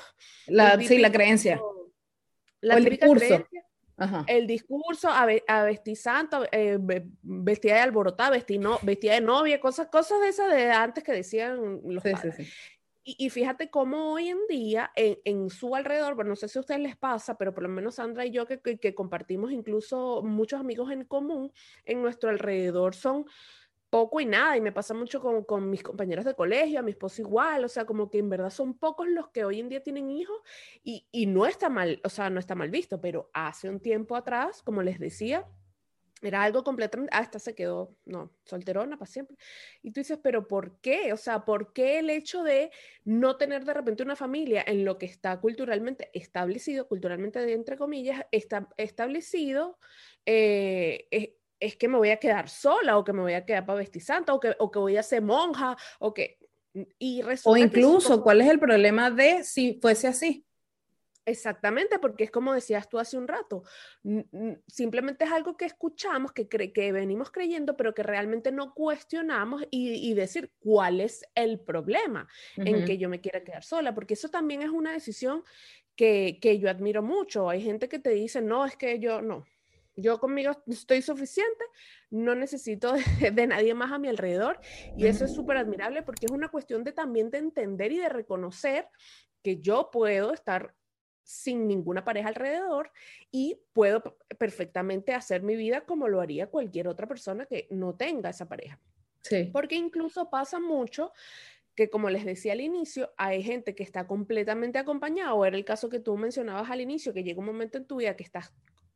La, 0.48 0.80
sí, 0.80 0.98
la 0.98 1.12
creencia. 1.12 1.60
La 2.62 2.76
el 2.76 2.86
discurso. 2.86 3.46
El 4.28 4.46
discurso 4.46 5.10
a, 5.10 5.26
a 5.48 5.64
vestir 5.64 5.96
santo, 5.96 6.46
eh, 6.52 6.78
vestida 7.22 7.76
de 7.76 7.80
alborotada, 7.80 8.32
vestida, 8.32 8.78
vestida 8.82 9.14
de 9.14 9.22
novia, 9.22 9.60
cosas, 9.60 9.88
cosas 9.88 10.20
de 10.20 10.28
esas 10.28 10.54
de 10.54 10.70
antes 10.70 11.02
que 11.02 11.14
decían 11.14 11.80
los 11.86 12.04
sí, 12.04 12.12
padres. 12.12 12.36
Sí, 12.36 12.48
Y, 13.08 13.30
fíjate 13.30 13.70
cómo 13.70 14.14
hoy 14.14 14.30
en 14.30 14.40
día 14.50 14.92
en, 14.96 15.52
su 15.52 15.76
alrededor, 15.76 16.16
bueno, 16.16 16.30
no 16.30 16.36
sé 16.36 16.48
si 16.48 16.58
a 16.58 16.62
ustedes 16.62 16.82
les 16.82 16.96
pasa, 16.96 17.38
pero 17.38 17.54
por 17.54 17.62
lo 17.62 17.70
menos 17.70 17.96
Sandra 17.96 18.26
y 18.26 18.32
yo 18.32 18.48
que, 18.48 18.60
que, 18.60 18.96
compartimos 18.96 19.52
incluso 19.52 20.24
muchos 20.24 20.60
amigos 20.60 20.90
en 20.90 21.06
común, 21.06 21.54
en 21.86 22.02
nuestro 22.02 22.32
alrededor 22.32 22.96
son 22.96 23.28
poco 23.92 24.20
y 24.22 24.26
nada, 24.26 24.58
y 24.58 24.62
me 24.62 24.72
pasa 24.72 24.96
mucho 24.96 25.22
con, 25.22 25.44
con, 25.44 25.70
mis 25.70 25.84
compañeros 25.84 26.26
de 26.26 26.34
colegio, 26.34 26.80
a 26.80 26.82
mi 26.82 26.92
esposo 26.92 27.22
igual, 27.22 27.64
o 27.64 27.68
sea, 27.68 27.86
como 27.86 28.10
que 28.10 28.18
en 28.18 28.28
verdad 28.28 28.50
son 28.50 28.74
pocos 28.74 29.08
los 29.08 29.30
que 29.30 29.46
hoy 29.46 29.60
en 29.60 29.70
día 29.70 29.84
tienen 29.84 30.10
hijos 30.10 30.38
y, 30.84 31.06
y 31.12 31.28
no 31.28 31.46
está 31.46 31.70
mal, 31.70 32.02
o 32.04 32.10
sea, 32.10 32.32
no 32.32 32.40
está 32.40 32.56
mal 32.56 32.72
visto, 32.72 33.00
pero 33.00 33.30
hace 33.34 33.70
un 33.70 33.80
tiempo 33.80 34.16
atrás, 34.16 34.64
como 34.64 34.82
les 34.82 34.98
decía, 34.98 35.46
era 36.22 36.44
algo 36.44 36.64
completamente, 36.64 37.12
ah, 37.14 37.22
esta 37.22 37.40
se 37.40 37.56
quedó, 37.56 37.96
no, 38.06 38.32
solterona 38.46 38.98
para 38.98 39.12
siempre. 39.12 39.38
Y 39.82 39.92
tú 39.92 40.00
dices, 40.00 40.20
pero 40.22 40.48
¿por 40.48 40.80
qué? 40.80 41.12
O 41.14 41.18
sea, 41.18 41.44
¿por 41.46 41.74
qué 41.74 42.00
el 42.00 42.10
hecho 42.10 42.44
de 42.44 42.72
no 43.04 43.38
tener 43.38 43.66
de 43.66 43.74
repente 43.74 44.04
una 44.04 44.16
familia 44.16 44.64
en 44.66 44.86
lo 44.86 44.98
que 44.98 45.06
está 45.06 45.40
culturalmente 45.40 46.10
establecido, 46.14 46.88
culturalmente 46.88 47.52
entre 47.52 47.78
comillas, 47.78 48.26
está 48.32 48.70
establecido, 48.78 49.78
eh, 50.26 51.08
es, 51.60 51.76
que 51.76 51.88
me 51.88 51.98
voy 51.98 52.10
a 52.10 52.18
quedar 52.18 52.48
sola 52.50 52.98
o 52.98 53.04
que 53.04 53.14
me 53.14 53.22
voy 53.22 53.34
a 53.34 53.46
quedar 53.46 53.66
para 53.66 53.80
vestir 53.80 54.02
santa 54.02 54.34
o 54.34 54.40
que, 54.40 54.56
o 54.60 54.72
que 54.72 54.80
voy 54.80 54.98
a 54.98 55.04
ser 55.04 55.22
monja 55.22 55.76
o 56.00 56.14
que... 56.14 56.38
Y 57.00 57.22
o 57.46 57.56
incluso, 57.56 58.22
¿cuál 58.22 58.42
es 58.42 58.50
el 58.50 58.60
problema 58.60 59.10
de 59.10 59.46
si 59.46 59.80
fuese 59.82 60.08
así? 60.08 60.46
Exactamente, 61.26 61.98
porque 62.00 62.26
es 62.26 62.32
como 62.32 62.54
decías 62.54 62.88
tú 62.88 63.00
hace 63.00 63.18
un 63.18 63.28
rato, 63.28 63.64
simplemente 64.68 65.26
es 65.26 65.32
algo 65.32 65.58
que 65.58 65.66
escuchamos, 65.66 66.32
que, 66.32 66.48
que 66.48 66.92
venimos 66.92 67.32
creyendo, 67.32 67.76
pero 67.76 67.94
que 67.96 68.04
realmente 68.04 68.52
no 68.52 68.74
cuestionamos 68.74 69.64
y, 69.72 70.14
decir 70.14 70.52
cuál 70.60 71.02
es 71.02 71.26
el 71.34 71.60
problema 71.60 72.28
en 72.58 72.86
que 72.86 72.98
yo 72.98 73.10
me 73.10 73.22
quiera 73.22 73.44
quedar 73.44 73.64
sola, 73.64 73.96
porque 73.96 74.14
eso 74.14 74.30
también 74.30 74.62
es 74.62 74.70
una 74.70 74.92
decisión 74.92 75.44
que, 75.96 76.38
que 76.42 76.60
yo 76.60 76.70
admiro 76.70 77.02
mucho. 77.02 77.50
Hay 77.50 77.62
gente 77.62 77.90
que 77.90 78.00
te 78.00 78.12
dice, 78.12 78.42
no, 78.42 78.66
es 78.66 78.76
que 78.78 79.00
yo 79.00 79.22
no, 79.22 79.46
yo 79.96 80.20
conmigo 80.20 80.52
estoy 80.68 81.02
suficiente, 81.02 81.64
no 82.10 82.36
necesito 82.36 82.94
de, 83.34 83.48
nadie 83.48 83.74
más 83.74 83.92
a 83.92 84.00
mi 84.00 84.08
alrededor 84.08 84.60
y 84.98 85.08
eso 85.08 85.26
es 85.26 85.34
súper 85.34 85.58
admirable 85.58 86.04
porque 86.04 86.26
es 86.26 86.32
una 86.32 86.50
cuestión 86.50 86.84
de 86.84 86.92
también 86.92 87.32
de 87.32 87.40
entender 87.40 87.92
y 87.92 87.98
de 87.98 88.10
reconocer 88.10 88.88
que 89.42 89.62
yo 89.62 89.90
puedo 89.92 90.34
estar 90.34 90.74
sin 91.26 91.68
ninguna 91.68 92.06
pareja 92.06 92.30
alrededor 92.30 92.92
y 93.32 93.60
puedo 93.74 94.18
perfectamente 94.38 95.14
hacer 95.14 95.42
mi 95.42 95.56
vida 95.56 95.82
como 95.82 96.08
lo 96.08 96.22
haría 96.22 96.48
cualquier 96.48 96.88
otra 96.88 97.08
persona 97.08 97.48
que 97.48 97.68
no 97.72 97.96
tenga 97.96 98.30
esa 98.30 98.48
pareja. 98.48 98.80
Sí. 99.22 99.50
Porque 99.52 99.76
incluso 99.76 100.30
pasa 100.30 100.60
mucho 100.60 101.12
que, 101.76 101.90
como 101.90 102.12
les 102.12 102.26
decía 102.26 102.54
al 102.54 102.62
inicio, 102.62 103.12
hay 103.18 103.42
gente 103.42 103.74
que 103.74 103.82
está 103.82 104.06
completamente 104.06 104.78
acompañada, 104.78 105.34
o 105.34 105.46
era 105.46 105.58
el 105.58 105.66
caso 105.66 105.90
que 105.90 106.00
tú 106.00 106.16
mencionabas 106.16 106.70
al 106.70 106.80
inicio, 106.80 107.12
que 107.12 107.24
llega 107.24 107.40
un 107.40 107.48
momento 107.48 107.80
en 107.80 107.86
tu 107.86 107.98
vida 107.98 108.16
que 108.16 108.24
estás 108.24 108.54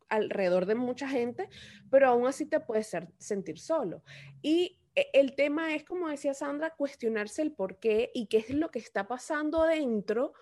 alrededor 0.07 0.67
de 0.67 0.75
mucha 0.75 1.09
gente, 1.09 1.49
pero 1.89 2.07
aún 2.07 2.27
así 2.27 2.45
te 2.45 2.59
puedes 2.59 2.95
sentir 3.17 3.57
solo. 3.57 4.03
Y 4.41 4.77
e, 4.95 5.09
el 5.13 5.35
tema 5.35 5.73
es, 5.73 5.83
como 5.83 6.09
decía 6.09 6.33
Sandra, 6.35 6.75
cuestionarse 6.75 7.41
el 7.41 7.51
por 7.51 7.79
qué 7.79 8.11
y 8.13 8.27
qué 8.27 8.37
es 8.37 8.51
lo 8.51 8.69
que 8.69 8.79
está 8.79 9.07
pasando 9.07 9.63
adentro 9.63 10.33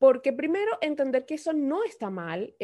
porque 0.00 0.32
primero, 0.32 0.78
entender 0.80 1.26
que 1.26 1.34
eso 1.34 1.52
no 1.52 1.84
está 1.84 2.08
mal, 2.08 2.56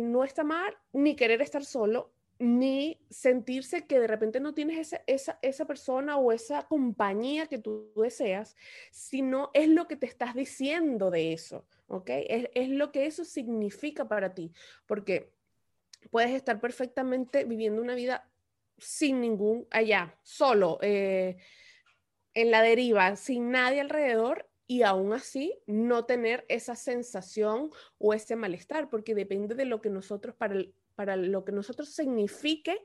no 0.00 0.24
está 0.24 0.44
mal 0.44 0.74
ni 0.94 1.14
querer 1.14 1.42
estar 1.42 1.62
solo, 1.62 2.14
ni 2.38 2.98
sentirse 3.10 3.86
que 3.86 4.00
de 4.00 4.06
repente 4.06 4.40
no 4.40 4.54
tienes 4.54 4.94
esa, 5.06 5.38
esa, 5.42 5.66
persona 5.66 6.16
o 6.16 6.32
esa 6.32 6.62
compañía 6.66 7.48
que 7.48 7.58
tú 7.58 7.92
deseas, 7.94 8.56
sino 8.90 9.50
es 9.52 9.68
lo 9.68 9.86
que 9.86 9.96
te 9.96 10.06
estás 10.06 10.34
diciendo 10.34 11.10
de 11.10 11.34
eso, 11.34 11.66
¿ok? 11.86 12.08
Es, 12.08 12.70
lo 12.70 12.92
que 12.92 13.04
eso 13.04 13.26
significa 13.26 14.08
para 14.08 14.34
ti, 14.34 14.50
porque 14.86 15.34
puedes 16.10 16.30
estar 16.30 16.62
perfectamente 16.62 17.44
viviendo 17.44 17.82
una 17.82 17.94
vida 17.94 18.26
sin 18.78 19.20
ningún 19.20 19.66
allá, 19.70 20.18
solo, 20.22 20.78
eh, 20.80 21.36
en 22.32 22.50
la 22.50 22.62
deriva, 22.62 23.16
sin 23.16 23.50
nadie 23.50 23.82
alrededor 23.82 24.48
y 24.66 24.82
aún 24.82 25.12
así 25.12 25.58
no 25.66 26.04
tener 26.04 26.44
esa 26.48 26.74
sensación 26.74 27.70
o 27.98 28.14
ese 28.14 28.36
malestar, 28.36 28.88
porque 28.88 29.14
depende 29.14 29.54
de 29.54 29.64
lo 29.64 29.80
que 29.80 29.90
nosotros, 29.90 30.34
para, 30.34 30.64
para 30.94 31.16
lo 31.16 31.44
que 31.44 31.52
nosotros 31.52 31.90
signifique 31.90 32.76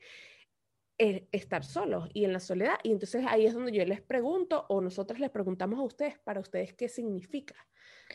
estar 0.98 1.64
solos 1.64 2.10
y 2.14 2.26
en 2.26 2.34
la 2.34 2.42
soledad. 2.42 2.76
Y 2.84 2.92
entonces 2.92 3.26
ahí 3.28 3.46
es 3.46 3.54
donde 3.54 3.72
yo 3.72 3.86
les 3.86 4.02
pregunto 4.02 4.66
o 4.68 4.82
nosotros 4.82 5.20
les 5.20 5.30
preguntamos 5.30 5.80
a 5.80 5.84
ustedes, 5.84 6.20
para 6.20 6.42
ustedes, 6.42 6.74
¿qué 6.74 6.90
significa? 6.90 7.56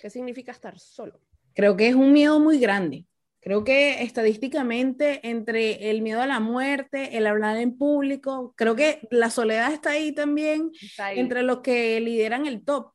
¿Qué 0.00 0.11
significa 0.11 0.52
estar 0.52 0.78
solo? 0.78 1.21
Creo 1.54 1.76
que 1.76 1.88
es 1.88 1.94
un 1.94 2.12
miedo 2.12 2.38
muy 2.40 2.59
grande. 2.59 3.06
Creo 3.40 3.62
que 3.62 4.02
estadísticamente 4.02 5.26
entre 5.28 5.90
el 5.90 6.02
miedo 6.02 6.21
a 6.21 6.26
la 6.26 6.40
muerte, 6.40 7.16
el 7.16 7.26
hablar 7.26 7.59
en 7.59 7.76
público, 7.76 8.54
creo 8.56 8.75
que 8.75 9.06
la 9.11 9.30
soledad 9.30 9.73
está 9.73 9.90
ahí 9.90 10.12
también 10.12 10.71
entre 11.14 11.42
los 11.42 11.61
que 11.61 12.00
lideran 12.00 12.47
el 12.47 12.64
top 12.64 12.94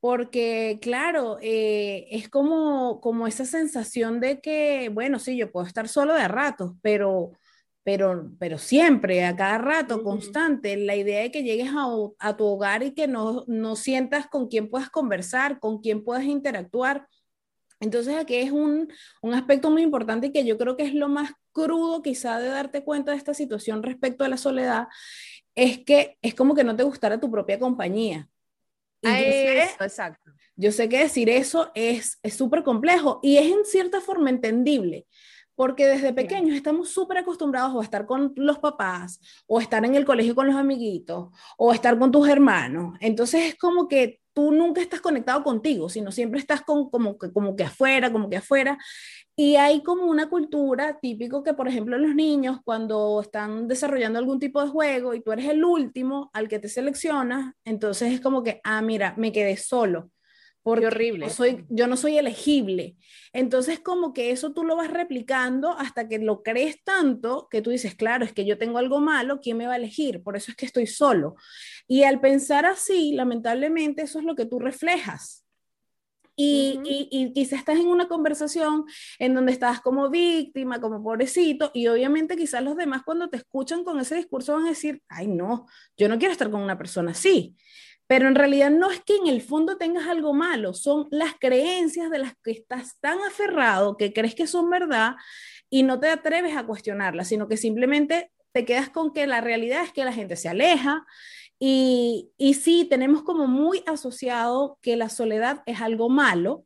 porque 0.00 0.78
claro, 0.80 1.38
eh, 1.42 2.06
es 2.10 2.28
como, 2.28 3.00
como 3.00 3.26
esa 3.26 3.44
sensación 3.44 4.20
de 4.20 4.40
que, 4.40 4.90
bueno, 4.92 5.18
sí, 5.18 5.36
yo 5.36 5.50
puedo 5.50 5.66
estar 5.66 5.88
solo 5.88 6.14
de 6.14 6.28
ratos, 6.28 6.74
pero, 6.82 7.32
pero, 7.82 8.30
pero 8.38 8.58
siempre, 8.58 9.24
a 9.24 9.34
cada 9.34 9.58
rato, 9.58 10.04
constante, 10.04 10.76
la 10.76 10.94
idea 10.94 11.22
de 11.22 11.32
que 11.32 11.42
llegues 11.42 11.70
a, 12.18 12.36
tu 12.36 12.44
hogar 12.44 12.84
y 12.84 12.92
que 12.92 13.08
no, 13.08 13.44
no 13.48 13.74
sientas 13.74 14.28
con 14.28 14.48
quién 14.48 14.70
puedas 14.70 14.90
conversar, 14.90 15.58
con 15.58 15.80
quién 15.80 16.04
puedes 16.04 16.26
interactuar. 16.26 17.08
Entonces 17.80 18.16
aquí 18.16 18.36
es 18.36 18.50
un, 18.52 18.92
un 19.22 19.34
aspecto 19.34 19.70
muy 19.70 19.82
importante 19.82 20.28
y 20.28 20.32
que 20.32 20.44
yo 20.44 20.58
creo 20.58 20.76
que 20.76 20.84
es 20.84 20.94
lo 20.94 21.08
más 21.08 21.32
crudo 21.52 22.02
quizá 22.02 22.38
de 22.38 22.48
darte 22.48 22.84
cuenta 22.84 23.12
de 23.12 23.18
esta 23.18 23.34
situación 23.34 23.82
respecto 23.82 24.24
a 24.24 24.28
la 24.28 24.36
soledad, 24.36 24.88
es 25.54 25.78
que 25.84 26.18
es 26.22 26.34
como 26.34 26.54
que 26.54 26.64
no 26.64 26.76
te 26.76 26.84
gustara 26.84 27.20
tu 27.20 27.30
propia 27.30 27.58
compañía 27.58 28.28
yo, 29.02 29.10
sé, 29.10 29.62
exacto. 29.62 30.30
yo 30.56 30.72
sé 30.72 30.88
que 30.88 30.98
decir 30.98 31.28
eso 31.30 31.70
es 31.74 32.18
súper 32.30 32.62
complejo 32.62 33.20
y 33.22 33.36
es 33.36 33.46
en 33.46 33.64
cierta 33.64 34.00
forma 34.00 34.30
entendible, 34.30 35.06
porque 35.54 35.86
desde 35.86 36.12
pequeños 36.12 36.56
estamos 36.56 36.90
súper 36.90 37.18
acostumbrados 37.18 37.74
a 37.76 37.82
estar 37.82 38.06
con 38.06 38.32
los 38.36 38.58
papás, 38.58 39.20
o 39.46 39.60
estar 39.60 39.84
en 39.84 39.94
el 39.94 40.04
colegio 40.04 40.34
con 40.34 40.46
los 40.46 40.56
amiguitos, 40.56 41.30
o 41.56 41.72
estar 41.72 41.98
con 41.98 42.12
tus 42.12 42.28
hermanos. 42.28 42.96
Entonces 43.00 43.44
es 43.46 43.54
como 43.56 43.88
que 43.88 44.20
tú 44.38 44.52
nunca 44.52 44.80
estás 44.80 45.00
conectado 45.00 45.42
contigo, 45.42 45.88
sino 45.88 46.12
siempre 46.12 46.38
estás 46.38 46.62
con, 46.62 46.90
como, 46.90 47.18
que, 47.18 47.32
como 47.32 47.56
que 47.56 47.64
afuera, 47.64 48.12
como 48.12 48.30
que 48.30 48.36
afuera. 48.36 48.78
Y 49.34 49.56
hay 49.56 49.82
como 49.82 50.04
una 50.04 50.28
cultura 50.28 51.00
típico 51.00 51.42
que, 51.42 51.54
por 51.54 51.66
ejemplo, 51.66 51.98
los 51.98 52.14
niños 52.14 52.60
cuando 52.64 53.20
están 53.20 53.66
desarrollando 53.66 54.16
algún 54.16 54.38
tipo 54.38 54.62
de 54.62 54.68
juego 54.68 55.12
y 55.14 55.22
tú 55.22 55.32
eres 55.32 55.46
el 55.48 55.64
último 55.64 56.30
al 56.32 56.46
que 56.46 56.60
te 56.60 56.68
seleccionas, 56.68 57.52
entonces 57.64 58.12
es 58.12 58.20
como 58.20 58.44
que, 58.44 58.60
ah, 58.62 58.80
mira, 58.80 59.12
me 59.16 59.32
quedé 59.32 59.56
solo 59.56 60.08
porque 60.62 60.86
horrible. 60.86 61.26
Yo, 61.26 61.32
soy, 61.32 61.64
yo 61.68 61.86
no 61.86 61.96
soy 61.96 62.18
elegible. 62.18 62.96
Entonces, 63.32 63.80
como 63.80 64.12
que 64.12 64.30
eso 64.30 64.52
tú 64.52 64.64
lo 64.64 64.76
vas 64.76 64.90
replicando 64.90 65.72
hasta 65.72 66.08
que 66.08 66.18
lo 66.18 66.42
crees 66.42 66.82
tanto 66.82 67.48
que 67.50 67.62
tú 67.62 67.70
dices, 67.70 67.94
claro, 67.94 68.24
es 68.24 68.32
que 68.32 68.44
yo 68.44 68.58
tengo 68.58 68.78
algo 68.78 69.00
malo, 69.00 69.40
¿quién 69.40 69.56
me 69.56 69.66
va 69.66 69.74
a 69.74 69.76
elegir? 69.76 70.22
Por 70.22 70.36
eso 70.36 70.50
es 70.50 70.56
que 70.56 70.66
estoy 70.66 70.86
solo. 70.86 71.36
Y 71.86 72.02
al 72.02 72.20
pensar 72.20 72.66
así, 72.66 73.12
lamentablemente, 73.12 74.02
eso 74.02 74.18
es 74.18 74.24
lo 74.24 74.34
que 74.34 74.46
tú 74.46 74.58
reflejas. 74.58 75.44
Y, 76.40 76.78
y, 76.84 77.08
y, 77.10 77.32
quizás 77.32 77.58
estás 77.58 77.80
en 77.80 77.88
una 77.88 78.06
conversación 78.06 78.84
en 79.18 79.34
donde 79.34 79.50
estás 79.50 79.80
como 79.80 80.08
víctima, 80.08 80.80
como 80.80 81.02
pobrecito, 81.02 81.72
y 81.74 81.88
obviamente 81.88 82.36
quizás 82.36 82.62
los 82.62 82.76
demás 82.76 83.02
cuando 83.04 83.28
te 83.28 83.38
escuchan 83.38 83.82
con 83.82 83.98
ese 83.98 84.14
discurso 84.14 84.52
van 84.52 84.66
a 84.66 84.68
decir, 84.68 85.02
ay 85.08 85.26
no, 85.26 85.66
yo 85.96 86.08
no 86.08 86.16
quiero 86.16 86.30
estar 86.30 86.48
con 86.48 86.62
una 86.62 86.78
persona 86.78 87.10
así. 87.10 87.56
Pero 88.08 88.26
en 88.26 88.34
realidad 88.34 88.70
no 88.70 88.90
es 88.90 89.00
que 89.00 89.14
en 89.14 89.28
el 89.28 89.40
fondo 89.40 89.76
tengas 89.76 90.08
algo 90.08 90.34
malo, 90.34 90.74
son 90.74 91.06
las 91.10 91.34
creencias 91.38 92.10
de 92.10 92.18
las 92.18 92.32
que 92.42 92.50
estás 92.50 92.98
tan 93.00 93.20
aferrado 93.20 93.96
que 93.96 94.12
crees 94.12 94.34
que 94.34 94.48
son 94.48 94.68
verdad 94.68 95.14
y 95.70 95.84
no 95.84 96.00
te 96.00 96.08
atreves 96.08 96.56
a 96.56 96.66
cuestionarlas, 96.66 97.28
sino 97.28 97.46
que 97.46 97.56
simplemente 97.56 98.32
te 98.52 98.64
quedas 98.64 98.88
con 98.88 99.12
que 99.12 99.26
la 99.26 99.40
realidad 99.40 99.84
es 99.84 99.92
que 99.92 100.04
la 100.04 100.12
gente 100.12 100.34
se 100.34 100.48
aleja 100.48 101.06
y, 101.60 102.30
y 102.38 102.54
sí, 102.54 102.86
tenemos 102.88 103.22
como 103.22 103.46
muy 103.46 103.84
asociado 103.86 104.78
que 104.80 104.96
la 104.96 105.08
soledad 105.08 105.62
es 105.66 105.80
algo 105.80 106.08
malo, 106.08 106.64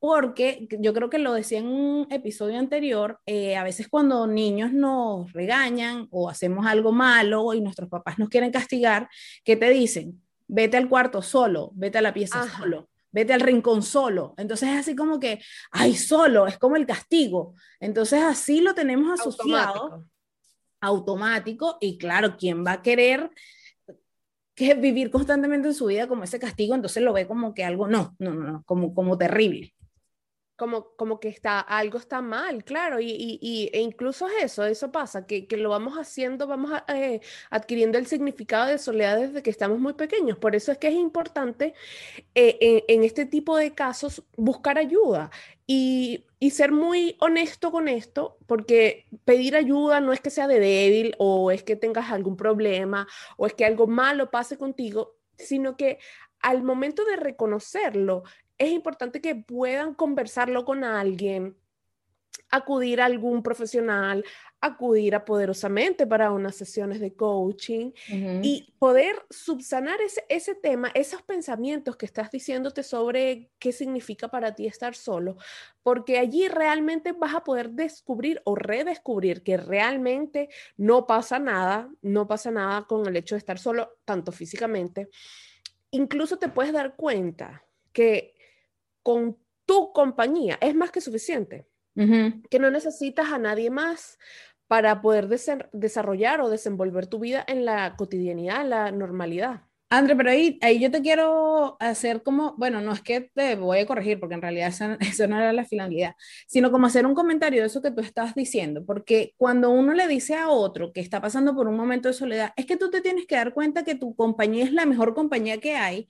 porque 0.00 0.68
yo 0.78 0.92
creo 0.94 1.10
que 1.10 1.18
lo 1.18 1.32
decía 1.32 1.58
en 1.58 1.66
un 1.66 2.06
episodio 2.10 2.58
anterior, 2.58 3.20
eh, 3.26 3.56
a 3.56 3.64
veces 3.64 3.88
cuando 3.88 4.26
niños 4.26 4.72
nos 4.72 5.32
regañan 5.32 6.06
o 6.10 6.28
hacemos 6.28 6.66
algo 6.66 6.92
malo 6.92 7.52
y 7.54 7.60
nuestros 7.60 7.88
papás 7.88 8.18
nos 8.18 8.28
quieren 8.28 8.52
castigar, 8.52 9.08
¿qué 9.44 9.56
te 9.56 9.70
dicen? 9.70 10.22
Vete 10.48 10.76
al 10.76 10.88
cuarto 10.88 11.22
solo, 11.22 11.70
vete 11.74 11.98
a 11.98 12.02
la 12.02 12.12
pieza 12.12 12.48
solo, 12.56 12.88
vete 13.12 13.32
al 13.32 13.40
rincón 13.40 13.82
solo. 13.82 14.34
Entonces 14.36 14.70
es 14.70 14.78
así 14.80 14.96
como 14.96 15.20
que, 15.20 15.40
ay, 15.70 15.94
solo, 15.94 16.46
es 16.46 16.58
como 16.58 16.76
el 16.76 16.86
castigo. 16.86 17.54
Entonces 17.78 18.22
así 18.22 18.60
lo 18.60 18.74
tenemos 18.74 19.20
asociado, 19.20 20.06
automático, 20.80 21.78
y 21.80 21.98
claro, 21.98 22.36
¿quién 22.36 22.64
va 22.64 22.72
a 22.72 22.82
querer 22.82 23.30
que 24.54 24.74
vivir 24.74 25.10
constantemente 25.10 25.68
en 25.68 25.74
su 25.74 25.86
vida 25.86 26.08
como 26.08 26.24
ese 26.24 26.40
castigo? 26.40 26.74
Entonces 26.74 27.02
lo 27.02 27.12
ve 27.12 27.26
como 27.26 27.54
que 27.54 27.64
algo, 27.64 27.86
no, 27.86 28.16
no, 28.18 28.34
no, 28.34 28.62
como, 28.64 28.94
como 28.94 29.16
terrible 29.16 29.74
como, 30.58 30.90
como 30.96 31.20
que 31.20 31.28
está, 31.28 31.60
algo 31.60 31.98
está 31.98 32.20
mal, 32.20 32.64
claro, 32.64 32.98
y, 32.98 33.38
y, 33.40 33.70
e 33.72 33.80
incluso 33.80 34.26
es 34.26 34.42
eso, 34.42 34.64
eso 34.64 34.90
pasa, 34.90 35.24
que, 35.24 35.46
que 35.46 35.56
lo 35.56 35.70
vamos 35.70 35.94
haciendo, 35.94 36.48
vamos 36.48 36.72
eh, 36.88 37.20
adquiriendo 37.48 37.96
el 37.96 38.08
significado 38.08 38.66
de 38.66 38.78
soledad 38.78 39.20
desde 39.20 39.40
que 39.40 39.50
estamos 39.50 39.78
muy 39.78 39.92
pequeños. 39.92 40.36
Por 40.36 40.56
eso 40.56 40.72
es 40.72 40.78
que 40.78 40.88
es 40.88 40.94
importante 40.94 41.74
eh, 42.34 42.58
en, 42.60 42.82
en, 42.88 43.04
este 43.04 43.24
tipo 43.24 43.56
de 43.56 43.72
casos 43.72 44.24
buscar 44.36 44.78
ayuda 44.78 45.30
y, 45.64 46.24
y, 46.40 46.50
ser 46.50 46.72
muy 46.72 47.16
honesto 47.20 47.70
con 47.70 47.86
esto, 47.86 48.36
porque 48.48 49.06
pedir 49.24 49.54
ayuda 49.54 50.00
no 50.00 50.12
es 50.12 50.20
que 50.20 50.30
sea 50.30 50.48
de 50.48 50.58
débil 50.58 51.14
o 51.18 51.52
es 51.52 51.62
que 51.62 51.76
tengas 51.76 52.10
algún 52.10 52.36
problema 52.36 53.06
o 53.36 53.46
es 53.46 53.54
que 53.54 53.64
algo 53.64 53.86
malo 53.86 54.32
pase 54.32 54.58
contigo, 54.58 55.14
sino 55.36 55.76
que 55.76 56.00
al 56.40 56.64
momento 56.64 57.04
de 57.04 57.16
reconocerlo, 57.16 58.24
es 58.58 58.70
importante 58.70 59.20
que 59.20 59.34
puedan 59.34 59.94
conversarlo 59.94 60.64
con 60.64 60.84
alguien, 60.84 61.56
acudir 62.50 63.00
a 63.00 63.04
algún 63.04 63.42
profesional, 63.42 64.24
acudir 64.60 65.14
a 65.14 65.24
Poderosamente 65.24 66.06
para 66.06 66.32
unas 66.32 66.56
sesiones 66.56 67.00
de 67.00 67.14
coaching 67.14 67.92
y 68.42 68.74
poder 68.78 69.16
subsanar 69.30 70.00
ese, 70.00 70.24
ese 70.28 70.54
tema, 70.54 70.90
esos 70.94 71.22
pensamientos 71.22 71.96
que 71.96 72.06
estás 72.06 72.30
diciéndote 72.30 72.82
sobre 72.82 73.50
qué 73.58 73.72
significa 73.72 74.28
para 74.28 74.54
ti 74.54 74.66
estar 74.66 74.94
solo, 74.94 75.36
porque 75.82 76.18
allí 76.18 76.48
realmente 76.48 77.12
vas 77.12 77.34
a 77.34 77.44
poder 77.44 77.70
descubrir 77.70 78.40
o 78.44 78.54
redescubrir 78.54 79.42
que 79.42 79.56
realmente 79.56 80.48
no 80.76 81.06
pasa 81.06 81.38
nada, 81.38 81.90
no 82.02 82.26
pasa 82.26 82.50
nada 82.50 82.86
con 82.86 83.06
el 83.06 83.16
hecho 83.16 83.34
de 83.34 83.40
estar 83.40 83.58
solo, 83.58 83.98
tanto 84.04 84.32
físicamente. 84.32 85.08
Incluso 85.90 86.38
te 86.38 86.48
puedes 86.48 86.72
dar 86.72 86.96
cuenta 86.96 87.64
que 87.92 88.37
con 89.08 89.38
tu 89.64 89.90
compañía 89.94 90.58
es 90.60 90.74
más 90.74 90.90
que 90.90 91.00
suficiente. 91.00 91.66
Que 91.94 92.58
no 92.58 92.70
necesitas 92.70 93.32
a 93.32 93.38
nadie 93.38 93.70
más 93.70 94.18
para 94.66 95.00
poder 95.00 95.28
desarrollar 95.72 96.42
o 96.42 96.50
desenvolver 96.50 97.06
tu 97.06 97.18
vida 97.18 97.42
en 97.48 97.64
la 97.64 97.96
cotidianidad, 97.96 98.60
en 98.60 98.68
la 98.68 98.92
normalidad. 98.92 99.62
André, 99.88 100.14
pero 100.14 100.30
ahí, 100.30 100.58
ahí 100.60 100.78
yo 100.78 100.90
te 100.90 101.00
quiero 101.00 101.78
hacer 101.80 102.22
como, 102.22 102.54
bueno, 102.58 102.82
no 102.82 102.92
es 102.92 103.00
que 103.00 103.30
te 103.34 103.56
voy 103.56 103.78
a 103.78 103.86
corregir, 103.86 104.20
porque 104.20 104.34
en 104.34 104.42
realidad 104.42 104.68
eso, 104.68 105.26
no 105.26 105.38
era 105.38 105.54
la 105.54 105.64
finalidad, 105.64 106.14
sino 106.46 106.70
como 106.70 106.86
hacer 106.86 107.06
un 107.06 107.14
comentario 107.14 107.62
de 107.62 107.68
eso 107.68 107.80
que 107.80 107.90
tú 107.90 108.02
estás 108.02 108.34
diciendo, 108.34 108.84
porque 108.84 109.32
cuando 109.38 109.70
uno 109.70 109.94
le 109.94 110.06
dice 110.06 110.34
a 110.34 110.50
otro 110.50 110.92
que 110.92 111.00
está 111.00 111.22
pasando 111.22 111.54
por 111.56 111.66
un 111.66 111.78
momento 111.78 112.08
de 112.08 112.14
soledad, 112.14 112.52
es 112.56 112.66
que 112.66 112.76
tú 112.76 112.90
te 112.90 113.00
tienes 113.00 113.26
que 113.26 113.36
dar 113.36 113.54
cuenta 113.54 113.84
que 113.84 113.94
tu 113.94 114.14
compañía 114.14 114.64
es 114.64 114.72
la 114.74 114.84
mejor 114.84 115.14
compañía 115.14 115.56
que 115.56 115.74
hay 115.76 116.08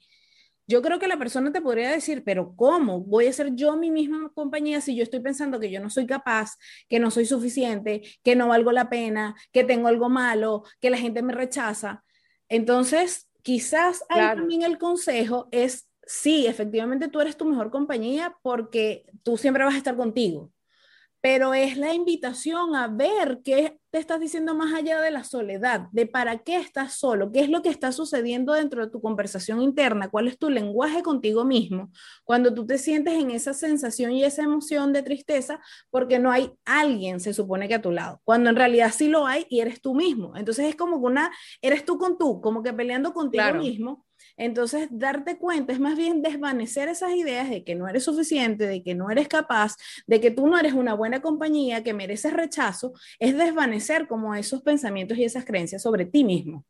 yo 0.69 0.83
creo 0.83 0.99
que 0.99 1.07
la 1.07 1.17
persona 1.17 1.51
te 1.51 1.61
podría 1.61 1.89
decir, 1.89 2.23
pero 2.23 2.53
¿cómo? 2.55 2.99
Voy 3.01 3.25
a 3.25 3.33
ser 3.33 3.55
yo 3.55 3.75
mi 3.75 3.89
misma 3.89 4.31
compañía 4.35 4.81
si 4.81 4.95
yo 4.95 5.01
estoy 5.01 5.19
pensando 5.19 5.59
que 5.59 5.71
yo 5.71 5.81
no 5.81 5.89
soy 5.89 6.05
capaz, 6.05 6.59
que 6.87 6.99
no 6.99 7.09
soy 7.09 7.25
suficiente, 7.25 8.03
que 8.23 8.35
no 8.35 8.49
valgo 8.49 8.71
la 8.71 8.87
pena, 8.87 9.35
que 9.51 9.63
tengo 9.63 9.87
algo 9.87 10.09
malo, 10.09 10.63
que 10.79 10.91
la 10.91 10.97
gente 10.99 11.23
me 11.23 11.33
rechaza. 11.33 12.03
Entonces, 12.49 13.27
quizás 13.41 14.03
ahí 14.09 14.19
también 14.35 14.61
el 14.61 14.77
consejo 14.77 15.49
es, 15.51 15.89
sí, 16.05 16.45
efectivamente 16.45 17.07
tú 17.07 17.19
eres 17.19 17.35
tu 17.35 17.45
mejor 17.45 17.71
compañía 17.71 18.37
porque 18.43 19.05
tú 19.23 19.37
siempre 19.37 19.63
vas 19.63 19.73
a 19.73 19.79
estar 19.79 19.95
contigo 19.95 20.51
pero 21.21 21.53
es 21.53 21.77
la 21.77 21.93
invitación 21.93 22.75
a 22.75 22.87
ver 22.87 23.41
qué 23.43 23.77
te 23.91 23.97
estás 23.97 24.19
diciendo 24.19 24.55
más 24.55 24.73
allá 24.73 25.01
de 25.01 25.11
la 25.11 25.23
soledad, 25.23 25.87
de 25.91 26.05
para 26.05 26.39
qué 26.39 26.57
estás 26.57 26.93
solo, 26.93 27.31
qué 27.31 27.41
es 27.41 27.49
lo 27.49 27.61
que 27.61 27.69
está 27.69 27.91
sucediendo 27.91 28.53
dentro 28.53 28.85
de 28.85 28.91
tu 28.91 29.01
conversación 29.01 29.61
interna, 29.61 30.09
cuál 30.09 30.27
es 30.27 30.37
tu 30.37 30.49
lenguaje 30.49 31.01
contigo 31.01 31.43
mismo, 31.43 31.91
cuando 32.23 32.53
tú 32.53 32.65
te 32.65 32.77
sientes 32.77 33.15
en 33.15 33.31
esa 33.31 33.53
sensación 33.53 34.11
y 34.11 34.23
esa 34.23 34.43
emoción 34.43 34.93
de 34.93 35.03
tristeza 35.03 35.59
porque 35.89 36.19
no 36.19 36.31
hay 36.31 36.51
alguien, 36.65 37.19
se 37.19 37.33
supone 37.33 37.67
que 37.67 37.75
a 37.75 37.81
tu 37.81 37.91
lado, 37.91 38.21
cuando 38.23 38.49
en 38.49 38.55
realidad 38.55 38.93
sí 38.95 39.07
lo 39.07 39.25
hay 39.25 39.45
y 39.49 39.59
eres 39.59 39.81
tú 39.81 39.95
mismo. 39.95 40.35
Entonces 40.37 40.67
es 40.67 40.75
como 40.75 40.97
una, 40.97 41.31
eres 41.61 41.83
tú 41.83 41.97
con 41.97 42.17
tú, 42.17 42.41
como 42.41 42.63
que 42.63 42.73
peleando 42.73 43.13
contigo 43.13 43.53
mismo 43.55 44.05
entonces, 44.39 44.87
darte 44.89 45.37
cuenta 45.37 45.73
es 45.73 45.79
más 45.79 45.97
bien 45.97 46.21
desvanecer 46.21 46.87
esas 46.89 47.13
ideas 47.13 47.49
de 47.49 47.63
que 47.63 47.75
no 47.75 47.87
eres 47.89 48.05
suficiente, 48.05 48.65
de 48.67 48.81
que 48.81 48.95
no 48.95 49.11
eres 49.11 49.27
capaz, 49.27 49.75
de 50.07 50.21
que 50.21 50.31
tú 50.31 50.47
no 50.47 50.57
eres 50.57 50.73
una 50.73 50.93
buena 50.93 51.21
compañía, 51.21 51.83
que 51.83 51.93
mereces 51.93 52.33
rechazo, 52.33 52.93
es 53.19 53.37
desvanecer 53.37 54.07
como 54.07 54.33
esos 54.35 54.61
pensamientos 54.61 55.17
y 55.17 55.25
esas 55.25 55.43
creencias 55.43 55.81
sobre 55.81 56.05
ti 56.05 56.23
mismo. 56.23 56.65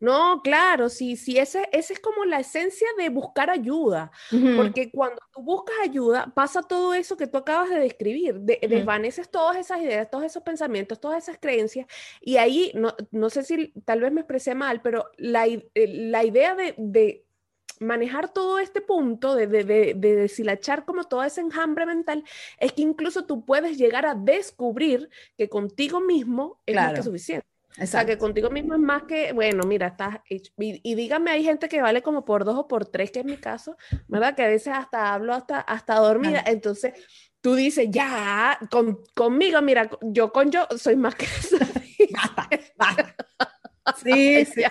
No, 0.00 0.42
claro, 0.42 0.88
sí, 0.88 1.16
sí, 1.16 1.38
ese, 1.38 1.68
ese 1.72 1.94
es 1.94 2.00
como 2.00 2.24
la 2.24 2.40
esencia 2.40 2.86
de 2.98 3.08
buscar 3.08 3.50
ayuda, 3.50 4.10
porque 4.56 4.90
cuando 4.90 5.20
tú 5.32 5.42
buscas 5.42 5.76
ayuda 5.82 6.32
pasa 6.34 6.62
todo 6.62 6.92
eso 6.94 7.16
que 7.16 7.26
tú 7.26 7.38
acabas 7.38 7.70
de 7.70 7.78
describir, 7.78 8.40
desvaneces 8.40 9.30
todas 9.30 9.56
esas 9.56 9.80
ideas, 9.80 10.10
todos 10.10 10.24
esos 10.24 10.42
pensamientos, 10.42 11.00
todas 11.00 11.22
esas 11.22 11.38
creencias, 11.38 11.86
y 12.20 12.36
ahí, 12.36 12.72
no, 12.74 12.94
no 13.10 13.30
sé 13.30 13.42
si 13.42 13.72
tal 13.84 14.00
vez 14.00 14.12
me 14.12 14.20
expresé 14.20 14.54
mal, 14.54 14.82
pero 14.82 15.10
la, 15.16 15.46
la 15.74 16.24
idea 16.24 16.54
de, 16.54 16.74
de, 16.76 17.26
manejar 17.78 18.32
todo 18.32 18.58
este 18.58 18.80
punto, 18.80 19.34
de, 19.34 19.46
de, 19.46 19.64
de, 19.64 19.94
deshilachar 19.94 20.84
como 20.84 21.04
todo 21.04 21.22
ese 21.24 21.40
enjambre 21.40 21.86
mental, 21.86 22.24
es 22.58 22.72
que 22.72 22.82
incluso 22.82 23.26
tú 23.26 23.44
puedes 23.44 23.76
llegar 23.76 24.06
a 24.06 24.14
descubrir 24.14 25.10
que 25.36 25.48
contigo 25.48 26.00
mismo 26.00 26.60
es 26.66 26.74
más 26.74 26.94
que 26.94 27.02
suficiente. 27.02 27.55
O 27.80 27.86
sea, 27.86 28.06
que 28.06 28.16
contigo 28.16 28.50
mismo 28.50 28.74
es 28.74 28.80
más 28.80 29.02
que, 29.04 29.32
bueno, 29.32 29.64
mira, 29.66 29.88
estás 29.88 30.18
Y, 30.28 30.94
dígame, 30.94 31.30
hay 31.30 31.44
gente 31.44 31.68
que 31.68 31.82
vale 31.82 32.02
como 32.02 32.24
por 32.24 32.44
dos 32.44 32.56
o 32.56 32.68
por 32.68 32.86
tres, 32.86 33.10
que 33.10 33.20
es 33.20 33.24
mi 33.24 33.36
caso, 33.36 33.76
¿verdad? 34.08 34.34
Que 34.34 34.44
a 34.44 34.48
veces 34.48 34.72
hasta 34.74 35.12
hablo 35.12 35.34
hasta, 35.34 35.60
hasta 35.60 35.96
dormida. 35.96 36.42
Entonces, 36.46 36.94
tú 37.40 37.54
dices, 37.54 37.88
ya, 37.90 38.58
conmigo, 39.14 39.60
mira, 39.62 39.90
yo 40.02 40.32
con 40.32 40.50
yo 40.50 40.66
soy 40.76 40.96
más 40.96 41.14
que 41.14 41.26
eso. 41.26 41.58
Basta, 42.10 42.48
basta. 42.76 43.14
Sí, 44.02 44.44
sí. 44.44 44.62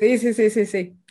sí, 0.00 0.18
sí, 0.18 0.34
sí, 0.34 0.50
sí, 0.50 0.66
sí. 0.66 1.01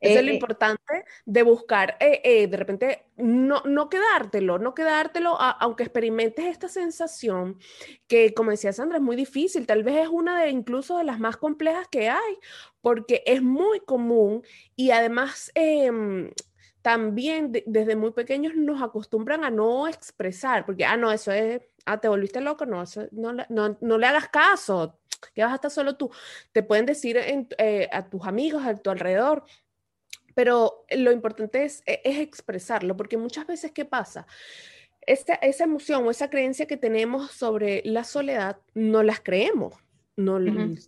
Eso 0.00 0.18
es 0.18 0.24
lo 0.24 0.32
importante 0.32 1.04
de 1.24 1.42
buscar, 1.42 1.96
de 1.98 2.48
repente, 2.52 3.06
no, 3.16 3.62
no 3.64 3.88
quedártelo, 3.88 4.58
no 4.58 4.74
quedártelo, 4.74 5.36
aunque 5.40 5.84
experimentes 5.84 6.44
esta 6.44 6.68
sensación 6.68 7.58
que, 8.06 8.34
como 8.34 8.50
decía 8.50 8.72
Sandra, 8.72 8.98
es 8.98 9.02
muy 9.02 9.16
difícil, 9.16 9.66
tal 9.66 9.82
vez 9.84 9.96
es 9.96 10.08
una 10.08 10.42
de 10.42 10.50
incluso 10.50 10.98
de 10.98 11.04
las 11.04 11.18
más 11.18 11.36
complejas 11.36 11.88
que 11.88 12.10
hay, 12.10 12.38
porque 12.80 13.22
es 13.26 13.42
muy 13.42 13.80
común 13.80 14.42
y 14.74 14.90
además 14.90 15.50
em, 15.54 16.30
también 16.82 17.52
desde 17.66 17.96
muy 17.96 18.12
pequeños 18.12 18.54
nos 18.54 18.82
acostumbran 18.82 19.44
a 19.44 19.50
no 19.50 19.88
expresar, 19.88 20.64
porque, 20.66 20.84
ah, 20.84 20.96
no, 20.96 21.10
eso 21.10 21.32
es, 21.32 21.60
ah, 21.84 21.98
te 22.00 22.08
volviste 22.08 22.40
loco, 22.40 22.64
no, 22.66 22.84
no, 23.12 23.32
no, 23.48 23.78
no 23.80 23.98
le 23.98 24.06
hagas 24.06 24.28
caso, 24.28 25.00
que 25.34 25.42
vas 25.42 25.52
a 25.52 25.56
estar 25.56 25.70
solo 25.70 25.96
tú. 25.96 26.10
Te 26.52 26.62
pueden 26.62 26.86
decir 26.86 27.16
eh, 27.18 27.88
a 27.90 28.08
tus 28.08 28.26
amigos, 28.26 28.64
a 28.64 28.76
tu 28.76 28.90
alrededor, 28.90 29.44
pero 30.36 30.84
lo 30.90 31.12
importante 31.12 31.64
es, 31.64 31.82
e, 31.86 32.02
es 32.04 32.18
expresarlo, 32.18 32.94
porque 32.94 33.16
muchas 33.16 33.46
veces, 33.46 33.72
¿qué 33.72 33.86
pasa? 33.86 34.26
Esta, 35.00 35.34
esa 35.34 35.64
emoción 35.64 36.06
o 36.06 36.10
esa 36.10 36.28
creencia 36.28 36.66
que 36.66 36.76
tenemos 36.76 37.30
sobre 37.30 37.80
la 37.86 38.04
soledad, 38.04 38.58
no 38.74 39.02
las 39.02 39.20
creemos 39.20 39.74
no 40.16 40.38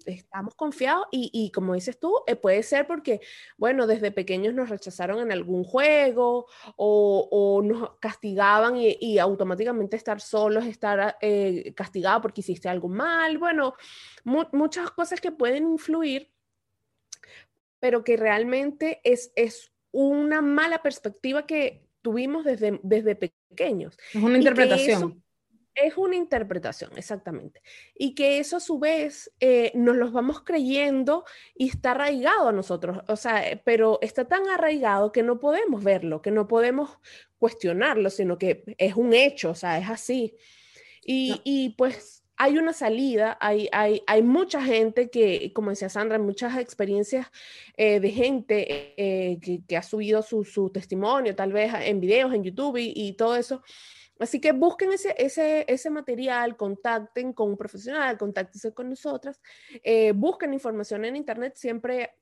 estamos 0.07 0.55
confiados 0.55 1.07
y, 1.11 1.53
como 1.55 1.75
dices 1.75 2.01
tú, 2.01 2.15
eh, 2.27 2.35
puede 2.35 2.63
ser 2.63 2.87
porque, 2.87 3.21
bueno, 3.59 3.87
desde 3.87 4.11
pequeños 4.11 4.55
nos 4.55 4.71
rechazaron 4.71 5.21
en 5.21 5.33
algún 5.33 5.65
juego 5.65 6.47
o, 6.77 7.61
nos 7.63 7.99
castigaban 8.01 8.77
y, 8.79 9.19
automáticamente 9.19 9.97
estar 9.97 10.21
solos, 10.21 10.65
estar 10.65 11.19
eh, 11.21 11.75
castigado 11.75 12.23
porque 12.23 12.41
hiciste 12.41 12.71
algo 12.71 12.89
mal, 12.89 13.37
bueno, 13.37 13.75
muchas 14.25 14.91
cosas 14.93 15.21
que 15.21 15.31
pueden 15.31 15.69
influir, 15.73 16.31
pero 17.81 18.05
que 18.05 18.17
realmente 18.17 19.01
es, 19.05 19.33
es 19.37 19.73
una 19.93 20.43
mala 20.43 20.83
perspectiva 20.83 21.47
que 21.47 21.87
tuvimos 22.03 22.45
desde, 22.45 22.81
desde 22.83 23.17
pequeños. 23.17 23.99
Es 24.13 24.23
una 24.23 24.39
interpretación. 24.39 25.23
Es 25.75 25.97
una 25.97 26.17
interpretación, 26.17 26.91
exactamente. 26.97 27.63
Y 27.95 28.17
que 28.17 28.39
eso 28.41 28.57
a 28.57 28.61
su 28.61 28.81
vez 28.81 29.33
eh, 29.39 29.71
nos 29.75 29.97
los 29.97 30.13
vamos 30.13 30.43
creyendo 30.43 31.25
y 31.55 31.69
está 31.69 31.93
arraigado 31.93 32.49
a 32.49 32.53
nosotros, 32.53 32.99
o 33.07 33.15
sea, 33.15 33.49
eh, 33.49 33.63
pero 33.65 34.01
está 34.03 34.27
tan 34.27 34.49
arraigado 34.49 35.13
que 35.13 35.23
no 35.23 35.39
podemos 35.39 35.85
verlo, 35.85 36.21
que 36.21 36.33
no 36.33 36.49
podemos 36.49 36.99
cuestionarlo, 37.39 38.11
sino 38.11 38.39
que 38.39 38.65
es 38.77 38.97
un 38.97 39.13
hecho, 39.13 39.51
o 39.51 39.55
sea, 39.55 39.79
es 39.79 39.89
así. 39.89 40.35
Y, 41.05 41.41
y 41.45 41.71
pues 41.71 42.18
hay 42.39 42.57
una 42.57 42.73
salida, 42.73 43.37
hay, 43.41 43.69
hay, 43.73 44.03
hay, 44.07 44.23
mucha 44.23 44.63
gente 44.63 45.11
que, 45.11 45.53
como 45.53 45.71
decía 45.71 45.89
Sandra, 45.89 46.19
muchas 46.19 46.57
experiencias 46.57 47.27
eh, 47.77 47.99
de 48.01 48.11
gente 48.11 48.95
que, 48.97 49.61
que, 49.67 49.77
ha 49.77 49.83
subido 49.83 50.23
su, 50.23 50.45
su, 50.45 50.71
testimonio, 50.71 51.35
tal 51.35 51.53
vez 51.53 51.73
en 51.75 52.01
videos, 52.01 52.33
en 52.33 52.45
YouTube 52.45 52.77
y, 52.77 52.93
y 52.95 53.13
todo 53.15 53.35
eso. 53.37 53.63
Así 54.19 54.41
que 54.41 54.53
busquen 54.53 54.93
ese, 54.93 55.15
ese, 55.17 55.65
ese 55.69 55.91
material, 55.91 56.57
contacten 56.57 57.33
con 57.33 57.51
un 57.51 57.57
profesional, 57.57 58.19
contáctense 58.19 58.75
con 58.75 58.89
nosotras, 58.89 59.41
eh, 59.83 60.13
busquen 60.13 60.55
información 60.55 61.05
en 61.05 61.17
Internet, 61.17 61.55
siempre 61.57 62.15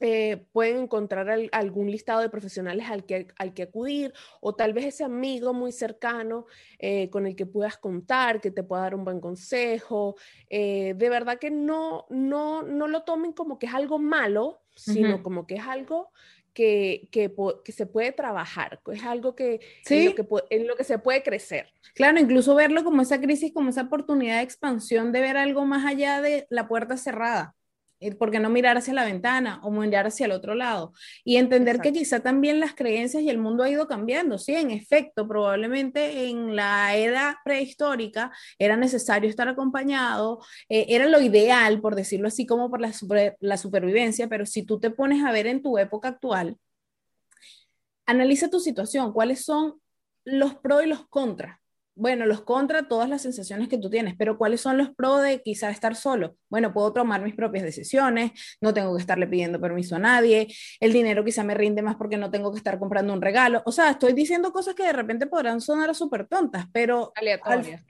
eh, 0.00 0.44
pueden 0.52 0.78
encontrar 0.78 1.28
algún 1.52 1.90
listado 1.90 2.20
de 2.20 2.28
profesionales 2.28 2.86
al 2.90 3.04
que, 3.04 3.28
al 3.36 3.54
que 3.54 3.64
acudir 3.64 4.12
o 4.40 4.54
tal 4.54 4.72
vez 4.72 4.86
ese 4.86 5.04
amigo 5.04 5.54
muy 5.54 5.72
cercano 5.72 6.46
eh, 6.78 7.08
con 7.10 7.26
el 7.26 7.36
que 7.36 7.46
puedas 7.46 7.78
contar, 7.78 8.40
que 8.40 8.50
te 8.50 8.62
pueda 8.62 8.82
dar 8.82 8.94
un 8.94 9.04
buen 9.04 9.20
consejo. 9.20 10.16
de 10.50 11.08
verdad 11.10 11.38
que 11.38 11.50
no, 11.50 12.06
no, 12.10 12.62
no 12.62 12.88
lo 12.88 13.02
tomen 13.02 13.32
como 13.32 13.58
que 13.58 13.66
es 13.66 13.74
algo 13.74 13.98
malo, 13.98 14.62
sino 14.74 15.22
como 15.22 15.46
que 15.46 15.56
es 15.56 15.66
algo 15.66 16.10
que, 16.52 17.08
que, 17.10 17.32
que, 17.64 17.72
se 17.72 17.86
puede 17.86 18.12
trabajar, 18.12 18.80
es 18.92 19.04
algo 19.04 19.34
que, 19.34 19.60
en, 19.88 20.06
lo 20.06 20.14
que 20.14 20.26
en 20.50 20.66
lo 20.66 20.76
que 20.76 20.84
se 20.84 20.98
puede 20.98 21.22
crecer. 21.22 21.72
Claro, 21.94 22.20
incluso 22.20 22.54
verlo 22.54 22.84
como 22.84 23.02
esa 23.02 23.20
crisis, 23.20 23.52
como 23.52 23.70
esa 23.70 23.82
oportunidad 23.82 24.38
de 24.38 24.42
expansión, 24.42 25.12
de 25.12 25.20
ver 25.20 25.36
algo 25.36 25.64
más 25.64 25.86
allá 25.86 26.20
de 26.20 26.46
la 26.50 26.68
puerta 26.68 26.96
cerrada. 26.96 27.54
Eh, 28.02 28.14
¿por 28.16 28.32
qué 28.32 28.40
no 28.40 28.50
mirar 28.50 28.76
hacia 28.76 28.92
la 28.94 29.04
ventana 29.04 29.60
o 29.62 29.70
mirar 29.70 30.06
hacia 30.08 30.26
el 30.26 30.32
otro 30.32 30.54
lado? 30.56 30.92
Y 31.24 31.36
entender 31.36 31.80
que 31.80 31.92
quizá 31.92 32.20
también 32.20 32.58
las 32.58 32.74
creencias 32.74 33.22
y 33.22 33.30
el 33.30 33.38
mundo 33.38 33.62
ha 33.62 33.70
ido 33.70 33.86
cambiando. 33.86 34.38
Sí, 34.38 34.54
en 34.54 34.72
efecto, 34.72 35.28
probablemente 35.28 36.28
en 36.28 36.56
la 36.56 36.96
era 36.96 37.40
prehistórica 37.44 38.32
era 38.58 38.76
necesario 38.76 39.30
estar 39.30 39.48
acompañado, 39.48 40.40
eh, 40.68 40.86
era 40.88 41.06
lo 41.06 41.20
ideal, 41.20 41.80
por 41.80 41.94
decirlo 41.94 42.28
así, 42.28 42.44
como 42.44 42.70
por 42.70 42.80
la, 42.80 42.92
la 43.38 43.56
supervivencia, 43.56 44.28
pero 44.28 44.46
si 44.46 44.64
tú 44.64 44.80
te 44.80 44.90
pones 44.90 45.24
a 45.24 45.30
ver 45.30 45.46
en 45.46 45.62
tu 45.62 45.78
época 45.78 46.08
actual, 46.08 46.58
analiza 48.06 48.50
tu 48.50 48.58
situación, 48.58 49.12
cuáles 49.12 49.44
son 49.44 49.80
los 50.24 50.54
pros 50.56 50.84
y 50.84 50.86
los 50.88 51.06
contras 51.08 51.61
bueno, 51.94 52.26
los 52.26 52.42
contra, 52.42 52.88
todas 52.88 53.08
las 53.08 53.22
sensaciones 53.22 53.68
que 53.68 53.78
tú 53.78 53.90
tienes, 53.90 54.14
pero 54.16 54.38
¿cuáles 54.38 54.60
son 54.60 54.78
los 54.78 54.90
pros 54.90 55.22
de 55.22 55.42
quizá 55.42 55.70
estar 55.70 55.94
solo? 55.94 56.36
Bueno, 56.48 56.72
puedo 56.72 56.92
tomar 56.92 57.22
mis 57.22 57.34
propias 57.34 57.64
decisiones, 57.64 58.32
no 58.60 58.72
tengo 58.72 58.94
que 58.94 59.00
estarle 59.00 59.26
pidiendo 59.26 59.60
permiso 59.60 59.96
a 59.96 59.98
nadie, 59.98 60.48
el 60.80 60.92
dinero 60.92 61.24
quizá 61.24 61.44
me 61.44 61.54
rinde 61.54 61.82
más 61.82 61.96
porque 61.96 62.16
no 62.16 62.30
tengo 62.30 62.50
que 62.50 62.58
estar 62.58 62.78
comprando 62.78 63.12
un 63.12 63.20
regalo. 63.20 63.62
O 63.66 63.72
sea, 63.72 63.90
estoy 63.90 64.12
diciendo 64.14 64.52
cosas 64.52 64.74
que 64.74 64.84
de 64.84 64.92
repente 64.92 65.26
podrán 65.26 65.60
sonar 65.60 65.94
súper 65.94 66.26
tontas, 66.26 66.66
pero 66.72 67.12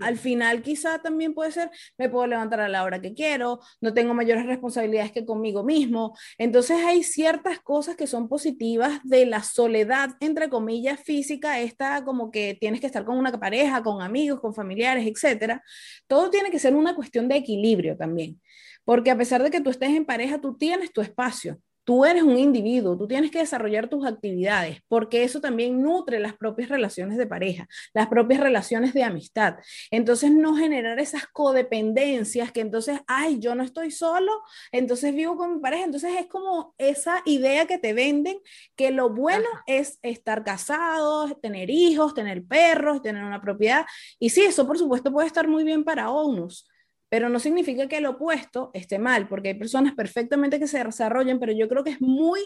al, 0.00 0.18
final 0.18 0.62
quizá 0.62 0.98
también 1.00 1.34
puede 1.34 1.52
ser, 1.52 1.70
me 1.96 2.08
puedo 2.08 2.26
levantar 2.26 2.60
a 2.60 2.68
la 2.68 2.84
hora 2.84 3.00
que 3.00 3.14
quiero, 3.14 3.60
no 3.80 3.94
tengo 3.94 4.14
mayores 4.14 4.46
responsabilidades 4.46 5.12
que 5.12 5.24
conmigo 5.24 5.62
mismo. 5.62 6.16
Entonces 6.38 6.78
hay 6.84 7.02
ciertas 7.02 7.60
cosas 7.60 7.96
que 7.96 8.06
son 8.06 8.28
positivas 8.28 9.00
de 9.04 9.26
la 9.26 9.42
soledad, 9.42 10.10
entre 10.20 10.48
comillas, 10.48 11.00
física, 11.00 11.60
esta 11.60 12.04
como 12.04 12.30
que 12.30 12.56
tienes 12.58 12.80
que 12.80 12.86
estar 12.86 13.04
con 13.04 13.16
una 13.16 13.32
pareja, 13.38 13.82
con 13.82 13.91
amigos, 14.00 14.40
con 14.40 14.54
familiares, 14.54 15.06
etcétera, 15.06 15.62
todo 16.06 16.30
tiene 16.30 16.50
que 16.50 16.58
ser 16.58 16.74
una 16.74 16.94
cuestión 16.94 17.28
de 17.28 17.36
equilibrio 17.36 17.96
también. 17.96 18.40
Porque 18.84 19.10
a 19.10 19.18
pesar 19.18 19.42
de 19.42 19.50
que 19.50 19.60
tú 19.60 19.70
estés 19.70 19.90
en 19.90 20.04
pareja, 20.04 20.40
tú 20.40 20.56
tienes 20.56 20.92
tu 20.92 21.00
espacio. 21.00 21.58
Tú 21.84 22.04
eres 22.04 22.22
un 22.22 22.38
individuo, 22.38 22.96
tú 22.96 23.08
tienes 23.08 23.30
que 23.30 23.40
desarrollar 23.40 23.88
tus 23.88 24.06
actividades, 24.06 24.78
porque 24.88 25.24
eso 25.24 25.40
también 25.40 25.82
nutre 25.82 26.20
las 26.20 26.34
propias 26.34 26.68
relaciones 26.68 27.18
de 27.18 27.26
pareja, 27.26 27.68
las 27.92 28.06
propias 28.06 28.40
relaciones 28.40 28.94
de 28.94 29.02
amistad. 29.02 29.56
Entonces, 29.90 30.30
no 30.30 30.56
generar 30.56 31.00
esas 31.00 31.26
codependencias 31.26 32.52
que 32.52 32.60
entonces, 32.60 33.00
ay, 33.08 33.40
yo 33.40 33.54
no 33.54 33.64
estoy 33.64 33.90
solo, 33.90 34.30
entonces 34.70 35.14
vivo 35.14 35.36
con 35.36 35.54
mi 35.54 35.60
pareja. 35.60 35.84
Entonces, 35.84 36.12
es 36.18 36.26
como 36.26 36.74
esa 36.78 37.20
idea 37.24 37.66
que 37.66 37.78
te 37.78 37.92
venden 37.92 38.38
que 38.76 38.90
lo 38.92 39.10
bueno 39.10 39.48
es 39.66 39.98
estar 40.02 40.44
casados, 40.44 41.40
tener 41.40 41.68
hijos, 41.70 42.14
tener 42.14 42.44
perros, 42.44 43.02
tener 43.02 43.24
una 43.24 43.40
propiedad. 43.40 43.86
Y 44.18 44.30
sí, 44.30 44.42
eso 44.42 44.66
por 44.66 44.78
supuesto 44.78 45.12
puede 45.12 45.26
estar 45.26 45.48
muy 45.48 45.64
bien 45.64 45.84
para 45.84 46.10
unos, 46.10 46.68
pero 47.12 47.28
no 47.28 47.38
significa 47.40 47.88
que 47.88 47.98
el 47.98 48.06
opuesto 48.06 48.70
esté 48.72 48.98
mal, 48.98 49.28
porque 49.28 49.48
hay 49.48 49.54
personas 49.54 49.92
perfectamente 49.94 50.58
que 50.58 50.66
se 50.66 50.82
desarrollan, 50.82 51.38
pero 51.38 51.52
yo 51.52 51.68
creo 51.68 51.84
que 51.84 51.90
es 51.90 52.00
muy, 52.00 52.40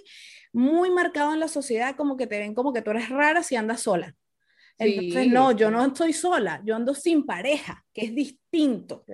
muy 0.53 0.91
marcado 0.91 1.33
en 1.33 1.39
la 1.39 1.47
sociedad 1.47 1.95
como 1.95 2.17
que 2.17 2.27
te 2.27 2.41
ven 2.41 2.53
como 2.53 2.73
que 2.73 2.83
tú 2.83 2.91
eres 2.91 3.09
rara 3.09 3.45
si 3.45 3.55
andas 3.55 3.83
sola. 3.83 4.17
Entonces, 4.77 5.29
no, 5.29 5.53
yo 5.53 5.71
no 5.71 5.85
estoy 5.85 6.13
sola, 6.13 6.61
yo 6.65 6.75
ando 6.75 6.95
sin 6.95 7.25
pareja, 7.25 7.85
que 7.95 8.07
es 8.07 8.15
distinto, 8.17 9.05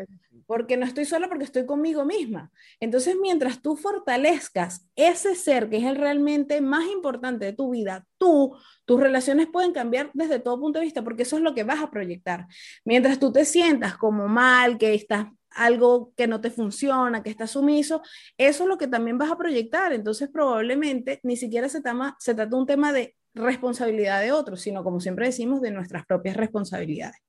porque 0.46 0.78
no 0.78 0.86
estoy 0.86 1.04
sola 1.04 1.28
porque 1.28 1.44
estoy 1.44 1.66
conmigo 1.66 2.06
misma. 2.06 2.50
Entonces, 2.80 3.14
mientras 3.20 3.60
tú 3.60 3.76
fortalezcas 3.76 4.88
ese 4.96 5.34
ser 5.34 5.68
que 5.68 5.76
es 5.76 5.84
el 5.84 5.96
realmente 5.96 6.62
más 6.62 6.86
importante 6.86 7.44
de 7.44 7.52
tu 7.52 7.72
vida, 7.72 8.06
tú, 8.16 8.56
tus 8.86 8.98
relaciones 8.98 9.48
pueden 9.52 9.72
cambiar 9.72 10.10
desde 10.14 10.38
todo 10.38 10.58
punto 10.58 10.78
de 10.78 10.86
vista, 10.86 11.04
porque 11.04 11.24
eso 11.24 11.36
es 11.36 11.42
lo 11.42 11.54
que 11.54 11.62
vas 11.62 11.82
a 11.82 11.90
proyectar. 11.90 12.46
Mientras 12.86 13.18
tú 13.18 13.30
te 13.30 13.44
sientas 13.44 13.98
como 13.98 14.28
mal, 14.28 14.78
que 14.78 14.94
estás 14.94 15.26
algo 15.54 16.12
que 16.16 16.26
no 16.26 16.40
te 16.40 16.50
funciona, 16.50 17.22
que 17.22 17.30
está 17.30 17.46
sumiso, 17.46 18.02
eso 18.36 18.62
es 18.64 18.68
lo 18.68 18.78
que 18.78 18.88
también 18.88 19.18
vas 19.18 19.30
a 19.30 19.36
proyectar. 19.36 19.92
Entonces, 19.92 20.28
probablemente 20.28 21.20
ni 21.22 21.36
siquiera 21.36 21.68
se, 21.68 21.80
se 22.18 22.34
trata 22.34 22.56
un 22.56 22.66
tema 22.66 22.92
de 22.92 23.16
responsabilidad 23.34 24.20
de 24.20 24.32
otros, 24.32 24.60
sino, 24.60 24.84
como 24.84 25.00
siempre 25.00 25.26
decimos, 25.26 25.60
de 25.60 25.70
nuestras 25.70 26.04
propias 26.06 26.36
responsabilidades. 26.36 27.20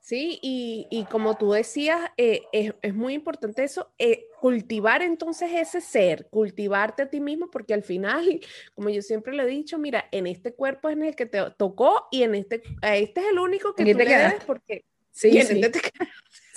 Sí, 0.00 0.38
y, 0.40 1.04
como 1.10 1.36
tú 1.36 1.52
decías, 1.52 2.00
eh, 2.16 2.40
es, 2.52 2.94
muy 2.94 3.12
importante 3.12 3.62
eso, 3.62 3.92
eh, 3.98 4.24
cultivar 4.40 5.02
entonces 5.02 5.50
ese 5.52 5.82
ser, 5.82 6.28
cultivarte 6.30 7.02
a 7.02 7.10
ti 7.10 7.20
mismo, 7.20 7.50
porque 7.50 7.74
al 7.74 7.82
final, 7.82 8.40
como 8.74 8.88
yo 8.88 9.02
siempre 9.02 9.34
le 9.34 9.42
he 9.42 9.46
dicho, 9.46 9.78
mira, 9.78 10.06
en 10.10 10.26
este 10.26 10.54
cuerpo 10.54 10.88
es 10.88 10.96
en 10.96 11.02
el 11.02 11.14
que 11.14 11.26
te 11.26 11.42
tocó 11.58 12.06
y 12.10 12.22
en 12.22 12.36
este, 12.36 12.62
este 12.80 13.20
es 13.20 13.26
el 13.30 13.38
único 13.38 13.74
que 13.74 13.84
tú 13.84 13.98
te 13.98 14.04
le 14.06 14.38
porque 14.46 14.86
Sí, 15.18 15.42
sí. 15.42 15.60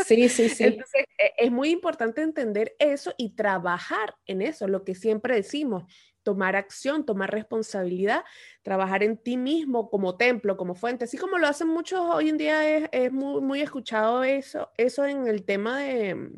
sí, 0.06 0.30
sí, 0.30 0.50
sí. 0.50 0.64
Entonces, 0.66 1.06
e, 1.18 1.34
es 1.36 1.52
muy 1.52 1.72
importante 1.72 2.22
entender 2.22 2.76
eso 2.78 3.12
y 3.18 3.32
trabajar 3.32 4.14
en 4.28 4.44
eso, 4.44 4.68
lo 4.68 4.84
que 4.84 4.94
siempre 4.94 5.34
decimos, 5.34 5.92
tomar 6.22 6.56
acción, 6.56 7.04
tomar 7.04 7.32
responsabilidad, 7.32 8.24
trabajar 8.62 9.02
en 9.02 9.18
ti 9.18 9.36
mismo 9.36 9.90
como 9.90 10.16
templo, 10.16 10.58
como 10.58 10.76
fuente, 10.76 11.06
así 11.06 11.18
como 11.18 11.40
lo 11.40 11.48
hacen 11.48 11.70
muchos 11.70 12.02
hoy 12.02 12.30
en 12.30 12.38
día, 12.38 12.86
es, 12.92 13.12
muy, 13.12 13.42
muy 13.42 13.62
escuchado 13.62 14.24
eso, 14.24 14.70
eso 14.78 15.08
en 15.08 15.28
el 15.28 15.44
tema 15.44 15.80
de 15.80 16.30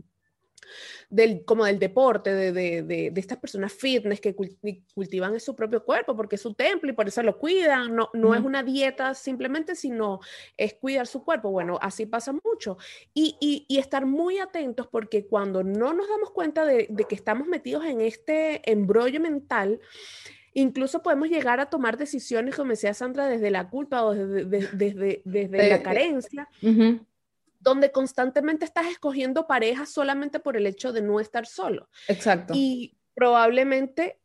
del, 1.10 1.46
como 1.46 1.66
del 1.66 1.80
deporte, 1.80 2.34
de, 2.34 2.52
de, 2.52 2.82
de, 2.84 3.14
estas 3.16 3.38
personas 3.38 3.74
fitness 3.74 4.20
que 4.20 4.36
cultivan 4.36 5.40
su 5.40 5.56
propio 5.56 5.84
cuerpo 5.84 6.16
porque 6.16 6.36
es 6.36 6.42
su 6.42 6.54
templo 6.54 6.90
y 6.90 6.94
por 6.94 7.08
eso 7.08 7.24
lo 7.24 7.38
cuidan. 7.38 7.96
No, 7.96 8.10
no 8.14 8.36
es 8.36 8.42
una 8.42 8.64
dieta 8.64 9.14
simplemente, 9.14 9.76
sino 9.76 10.20
es 10.58 10.74
cuidar 10.76 11.08
su 11.08 11.24
cuerpo. 11.24 11.52
Bueno, 11.52 11.80
así 11.82 12.06
pasa 12.06 12.34
mucho. 12.34 12.78
Y, 13.14 13.38
y, 13.40 13.66
y 13.68 13.80
estar 13.80 14.06
muy 14.06 14.40
atentos 14.40 14.88
porque 14.88 15.26
cuando 15.28 15.64
no 15.64 15.94
nos 15.94 16.08
damos 16.08 16.32
cuenta 16.32 16.66
de, 16.66 16.88
de 16.90 17.04
que 17.06 17.16
estamos 17.16 17.48
metidos 17.48 17.86
en 17.86 18.02
este 18.02 18.70
embrollo 18.72 19.20
mental, 19.20 19.80
Incluso 20.54 21.02
podemos 21.02 21.30
llegar 21.30 21.60
a 21.60 21.66
tomar 21.66 21.98
decisiones, 21.98 22.56
como 22.56 22.72
decía 22.72 22.94
Sandra, 22.94 23.28
desde 23.28 23.50
la 23.50 23.70
culpa 23.70 24.04
o 24.04 24.14
desde, 24.14 24.46
desde, 24.46 25.22
desde, 25.26 25.70
la 25.70 25.82
carencia, 25.82 26.48
donde 27.64 27.92
constantemente 27.92 28.66
estás 28.66 28.88
escogiendo 28.88 29.48
parejas 29.48 29.90
solamente 29.90 30.40
por 30.40 30.58
el 30.58 30.68
hecho 30.68 30.92
de 30.92 31.02
no 31.02 31.20
estar 31.20 31.46
solo. 31.46 31.90
Exacto. 32.08 32.54
Y 32.56 32.98
probablemente 33.16 34.20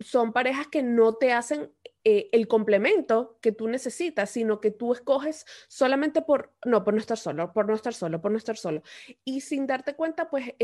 son 0.00 0.32
parejas 0.32 0.68
que 0.68 0.82
no 0.82 1.14
te 1.14 1.32
hacen 1.32 1.72
eh, 2.04 2.28
el 2.32 2.48
complemento 2.48 3.38
que 3.40 3.52
tú 3.52 3.68
necesitas, 3.68 4.30
sino 4.30 4.60
que 4.60 4.70
tú 4.70 4.92
escoges 4.92 5.46
solamente 5.68 6.22
por, 6.22 6.52
no, 6.64 6.84
por 6.84 6.94
no 6.94 7.00
estar 7.00 7.18
solo, 7.18 7.52
por 7.52 7.66
no 7.66 7.74
estar 7.74 7.94
solo, 7.94 8.20
por 8.20 8.30
no 8.30 8.38
estar 8.38 8.56
solo. 8.56 8.82
Y 9.24 9.40
sin 9.40 9.66
darte 9.66 9.94
cuenta, 9.94 10.28
pues 10.28 10.54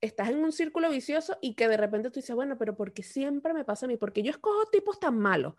estás 0.00 0.28
en 0.28 0.44
un 0.44 0.52
círculo 0.52 0.90
vicioso 0.90 1.38
y 1.40 1.54
que 1.54 1.68
de 1.68 1.76
repente 1.76 2.10
tú 2.10 2.20
dices, 2.20 2.34
bueno, 2.34 2.56
pero 2.58 2.76
¿por 2.76 2.92
qué 2.92 3.02
siempre 3.02 3.54
me 3.54 3.64
pasa 3.64 3.86
a 3.86 3.88
mí? 3.88 3.96
Porque 3.96 4.22
yo 4.22 4.30
escojo 4.30 4.66
tipos 4.66 5.00
tan 5.00 5.18
malos. 5.18 5.54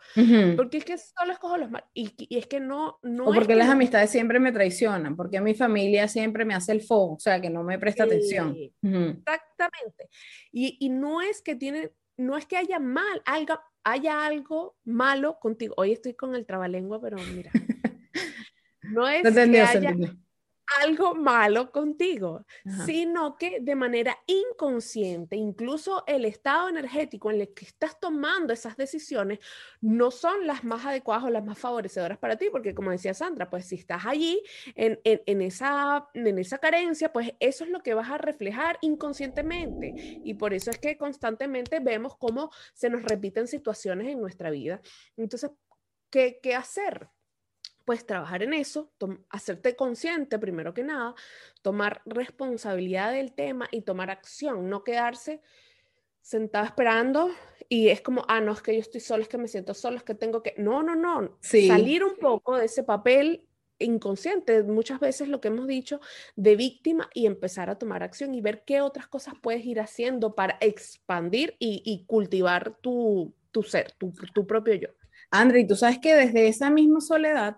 Porque 0.55 0.77
es 0.77 0.85
que 0.85 0.97
solo 0.97 1.33
escojo 1.33 1.57
los 1.57 1.69
malos. 1.69 1.89
Y, 1.93 2.13
y, 2.17 2.37
es 2.37 2.47
que 2.47 2.59
no... 2.59 2.99
no 3.01 3.25
o 3.25 3.33
porque 3.33 3.55
las 3.55 3.69
amistades 3.69 4.09
siempre 4.09 4.39
me 4.39 4.51
traicionan, 4.51 5.15
porque 5.15 5.41
mi 5.41 5.55
familia 5.55 6.07
siempre 6.07 6.45
me 6.45 6.53
hace 6.53 6.71
el 6.71 6.81
foco, 6.81 7.15
o 7.15 7.19
sea, 7.19 7.41
que 7.41 7.49
no 7.49 7.63
me 7.63 7.79
presta 7.79 8.03
atención. 8.03 8.55
Exactamente. 8.81 10.09
Y, 10.51 10.77
y, 10.79 10.89
no 10.89 11.21
es 11.21 11.41
que 11.41 11.55
tiene, 11.55 11.91
no 12.17 12.37
es 12.37 12.45
que 12.45 12.57
haya 12.57 12.79
mal, 12.79 13.21
algo, 13.25 13.59
haya 13.83 14.25
algo 14.25 14.75
malo 14.83 15.39
contigo. 15.39 15.73
Hoy 15.77 15.91
estoy 15.91 16.13
con 16.13 16.35
el 16.35 16.45
trabalengua, 16.45 17.01
pero 17.01 17.17
mira. 17.33 17.51
No 18.89 19.05
es 19.05 19.21
que 19.21 19.61
haya 19.61 19.93
algo 20.81 21.15
malo 21.15 21.71
contigo, 21.71 22.45
sino 22.85 23.37
que 23.37 23.59
de 23.61 23.75
manera 23.75 24.17
inconsciente, 24.27 25.35
incluso 25.35 26.03
el 26.07 26.25
estado 26.25 26.69
energético 26.69 27.31
en 27.31 27.41
el 27.41 27.53
que 27.53 27.65
estás 27.65 27.99
tomando 27.99 28.53
esas 28.53 28.75
decisiones 28.75 29.39
no 29.81 30.11
son 30.11 30.45
las 30.45 30.63
más 30.63 30.85
adecuadas 30.85 31.23
o 31.25 31.29
las 31.29 31.45
más 31.45 31.57
favorecedoras 31.57 32.17
para 32.17 32.35
ti, 32.35 32.47
porque 32.51 32.75
como 32.75 32.91
decía 32.91 33.13
Sandra, 33.13 33.49
pues 33.49 33.65
si 33.65 33.75
estás 33.75 34.05
allí 34.05 34.41
en, 34.75 34.99
en, 35.03 35.41
esa, 35.41 36.09
en 36.13 36.37
esa 36.37 36.57
carencia, 36.57 37.13
pues 37.13 37.33
eso 37.39 37.63
es 37.63 37.69
lo 37.69 37.81
que 37.81 37.93
vas 37.93 38.09
a 38.09 38.17
reflejar 38.17 38.77
inconscientemente. 38.81 39.93
Y 40.23 40.33
por 40.33 40.53
eso 40.53 40.71
es 40.71 40.79
que 40.79 40.97
constantemente 40.97 41.79
vemos 41.79 42.17
cómo 42.17 42.51
se 42.73 42.89
nos 42.89 43.03
repiten 43.03 43.47
situaciones 43.47 44.07
en 44.07 44.19
nuestra 44.19 44.49
vida. 44.49 44.81
Entonces, 45.15 45.51
¿qué, 46.09 46.39
qué 46.41 46.55
hacer? 46.55 47.09
Pues 47.87 48.05
trabajar 48.05 48.43
en 48.43 48.53
eso, 48.53 48.91
hacerte 49.29 49.77
consciente 49.77 50.37
primero 50.39 50.73
que 50.73 50.83
nada, 50.83 51.15
tomar 51.61 52.01
responsabilidad 52.05 53.13
del 53.13 53.31
tema 53.31 53.69
y 53.71 53.83
tomar 53.83 54.09
acción, 54.09 54.69
no 54.69 54.83
quedarse 54.83 55.39
sentado 56.19 56.65
esperando 56.65 57.29
y 57.69 57.87
es 57.87 58.01
como, 58.01 58.25
ah, 58.27 58.41
no, 58.41 58.51
es 58.51 58.61
que 58.61 58.73
yo 58.73 58.81
estoy 58.81 58.99
sola, 58.99 59.23
es 59.23 59.29
que 59.29 59.37
me 59.37 59.47
siento 59.47 59.73
sola, 59.73 59.95
es 59.95 60.03
que 60.03 60.15
tengo 60.15 60.43
que, 60.43 60.53
no, 60.57 60.83
no, 60.83 60.97
no, 60.97 61.37
salir 61.39 62.03
un 62.03 62.17
poco 62.17 62.57
de 62.57 62.65
ese 62.65 62.83
papel 62.83 63.45
inconsciente, 63.79 64.63
muchas 64.63 64.99
veces 64.99 65.29
lo 65.29 65.39
que 65.39 65.47
hemos 65.47 65.65
dicho, 65.65 66.01
de 66.35 66.57
víctima 66.57 67.09
y 67.13 67.25
empezar 67.25 67.69
a 67.69 67.77
tomar 67.77 68.03
acción 68.03 68.35
y 68.35 68.41
ver 68.41 68.65
qué 68.65 68.81
otras 68.81 69.07
cosas 69.07 69.35
puedes 69.41 69.65
ir 69.65 69.79
haciendo 69.79 70.35
para 70.35 70.57
expandir 70.59 71.55
y, 71.57 72.03
cultivar 72.05 72.75
tu, 72.81 73.33
ser, 73.65 73.93
tu, 73.93 74.11
tu 74.33 74.45
propio 74.45 74.73
yo. 74.73 74.89
André, 75.31 75.63
tú 75.63 75.77
sabes 75.77 75.99
que 75.99 76.13
desde 76.13 76.49
esa 76.49 76.69
misma 76.69 76.99
soledad 76.99 77.55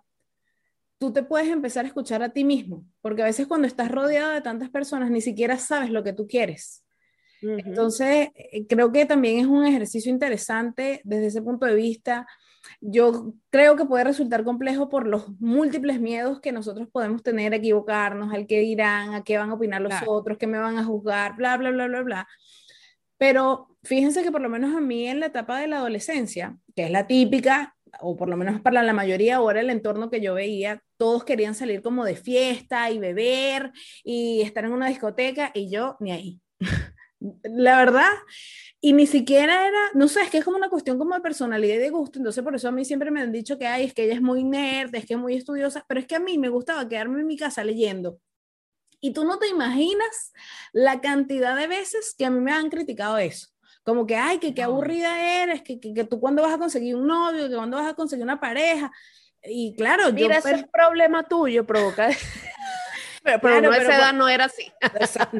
tú 0.99 1.11
te 1.11 1.23
puedes 1.23 1.47
empezar 1.47 1.85
a 1.85 1.87
escuchar 1.87 2.21
a 2.21 2.29
ti 2.29 2.43
mismo, 2.43 2.85
porque 3.01 3.23
a 3.23 3.25
veces 3.25 3.47
cuando 3.47 3.67
estás 3.67 3.89
rodeado 3.89 4.31
de 4.31 4.41
tantas 4.41 4.69
personas 4.69 5.09
ni 5.09 5.21
siquiera 5.21 5.57
sabes 5.57 5.89
lo 5.89 6.03
que 6.03 6.13
tú 6.13 6.27
quieres. 6.27 6.85
Entonces, 7.41 8.29
eh, 8.35 8.67
creo 8.67 8.91
que 8.91 9.05
también 9.05 9.39
es 9.39 9.45
un 9.47 9.65
ejercicio 9.65 10.11
interesante 10.11 10.99
desde 11.05 11.27
ese 11.27 11.41
punto 11.41 11.65
de 11.65 11.73
vista. 11.73 12.27
Yo 12.81 13.33
creo 13.49 13.77
que 13.77 13.85
puede 13.85 14.03
resultar 14.03 14.43
complejo 14.43 14.89
por 14.89 15.07
los 15.07 15.29
múltiples 15.39 16.01
miedos 16.01 16.41
que 16.41 16.51
nosotros 16.51 16.89
podemos 16.91 17.23
tener, 17.23 17.53
equivocarnos, 17.53 18.33
al 18.33 18.45
qué 18.45 18.59
dirán, 18.59 19.13
a 19.13 19.23
qué 19.23 19.37
van 19.37 19.51
a 19.51 19.53
opinar 19.53 19.81
los 19.81 19.93
otros, 20.05 20.37
qué 20.37 20.47
me 20.47 20.57
van 20.57 20.77
a 20.77 20.83
juzgar, 20.83 21.37
bla, 21.37 21.55
bla, 21.55 21.71
bla, 21.71 21.87
bla, 21.87 22.01
bla. 22.01 22.27
Pero 23.17 23.77
fíjense 23.83 24.21
que 24.21 24.31
por 24.31 24.41
lo 24.41 24.49
menos 24.49 24.75
a 24.75 24.81
mí 24.81 25.07
en 25.07 25.21
la 25.21 25.27
etapa 25.27 25.59
de 25.59 25.67
la 25.67 25.77
adolescencia, 25.77 26.57
que 26.75 26.85
es 26.85 26.91
la 26.91 27.07
típica, 27.07 27.77
o 28.01 28.15
por 28.15 28.29
lo 28.29 28.37
menos 28.37 28.61
para 28.61 28.83
la 28.83 28.93
mayoría 28.93 29.37
ahora 29.37 29.61
el 29.61 29.69
entorno 29.69 30.09
que 30.09 30.21
yo 30.21 30.33
veía, 30.33 30.81
todos 30.97 31.23
querían 31.23 31.55
salir 31.55 31.81
como 31.81 32.05
de 32.05 32.15
fiesta 32.15 32.89
y 32.91 32.99
beber 32.99 33.71
y 34.03 34.41
estar 34.41 34.65
en 34.65 34.73
una 34.73 34.87
discoteca 34.87 35.51
y 35.53 35.69
yo 35.69 35.97
ni 35.99 36.11
ahí. 36.11 36.41
la 37.43 37.77
verdad, 37.77 38.11
y 38.81 38.93
ni 38.93 39.05
siquiera 39.05 39.67
era, 39.67 39.79
no 39.93 40.07
sé, 40.07 40.21
es 40.21 40.29
que 40.29 40.37
es 40.37 40.45
como 40.45 40.57
una 40.57 40.69
cuestión 40.69 40.97
como 40.97 41.15
de 41.15 41.21
personalidad 41.21 41.75
y 41.75 41.79
de 41.79 41.89
gusto, 41.89 42.19
entonces 42.19 42.43
por 42.43 42.55
eso 42.55 42.69
a 42.69 42.71
mí 42.71 42.85
siempre 42.85 43.11
me 43.11 43.21
han 43.21 43.31
dicho 43.31 43.57
que, 43.57 43.67
ay, 43.67 43.85
es 43.85 43.93
que 43.93 44.05
ella 44.05 44.13
es 44.13 44.21
muy 44.21 44.43
nerd, 44.43 44.93
es 44.95 45.05
que 45.05 45.15
es 45.15 45.19
muy 45.19 45.35
estudiosa, 45.35 45.85
pero 45.87 45.99
es 45.99 46.07
que 46.07 46.15
a 46.15 46.19
mí 46.19 46.37
me 46.37 46.49
gustaba 46.49 46.87
quedarme 46.87 47.19
en 47.19 47.27
mi 47.27 47.37
casa 47.37 47.63
leyendo. 47.63 48.19
Y 49.01 49.13
tú 49.13 49.23
no 49.23 49.39
te 49.39 49.47
imaginas 49.47 50.33
la 50.73 50.99
cantidad 50.99 51.55
de 51.55 51.67
veces 51.67 52.15
que 52.17 52.25
a 52.25 52.29
mí 52.29 52.41
me 52.41 52.51
han 52.51 52.69
criticado 52.69 53.17
eso. 53.17 53.47
Como 53.89 54.05
que, 54.05 54.15
ay, 54.15 54.37
que 54.37 54.53
qué 54.53 54.61
aburrida 54.61 55.41
eres, 55.41 55.63
que, 55.63 55.79
que, 55.79 55.95
que, 55.95 56.03
tú 56.03 56.19
cuándo 56.19 56.43
vas 56.43 56.53
a 56.53 56.59
conseguir 56.59 56.95
un 56.95 57.07
novio, 57.07 57.49
que 57.49 57.55
cuándo 57.55 57.77
vas 57.77 57.87
a 57.87 57.95
conseguir 57.95 58.23
una 58.23 58.39
pareja. 58.39 58.91
Y 59.43 59.75
claro, 59.75 60.13
Mira, 60.13 60.37
ese 60.37 60.51
es 60.51 60.65
problema 60.67 61.27
tuyo, 61.27 61.65
provoca. 61.65 62.09
pero, 63.23 63.39
pero 63.41 63.61
no, 63.61 63.73
esa 63.73 63.97
edad 63.97 64.13
no 64.13 64.29
era 64.29 64.45
así. 64.45 64.71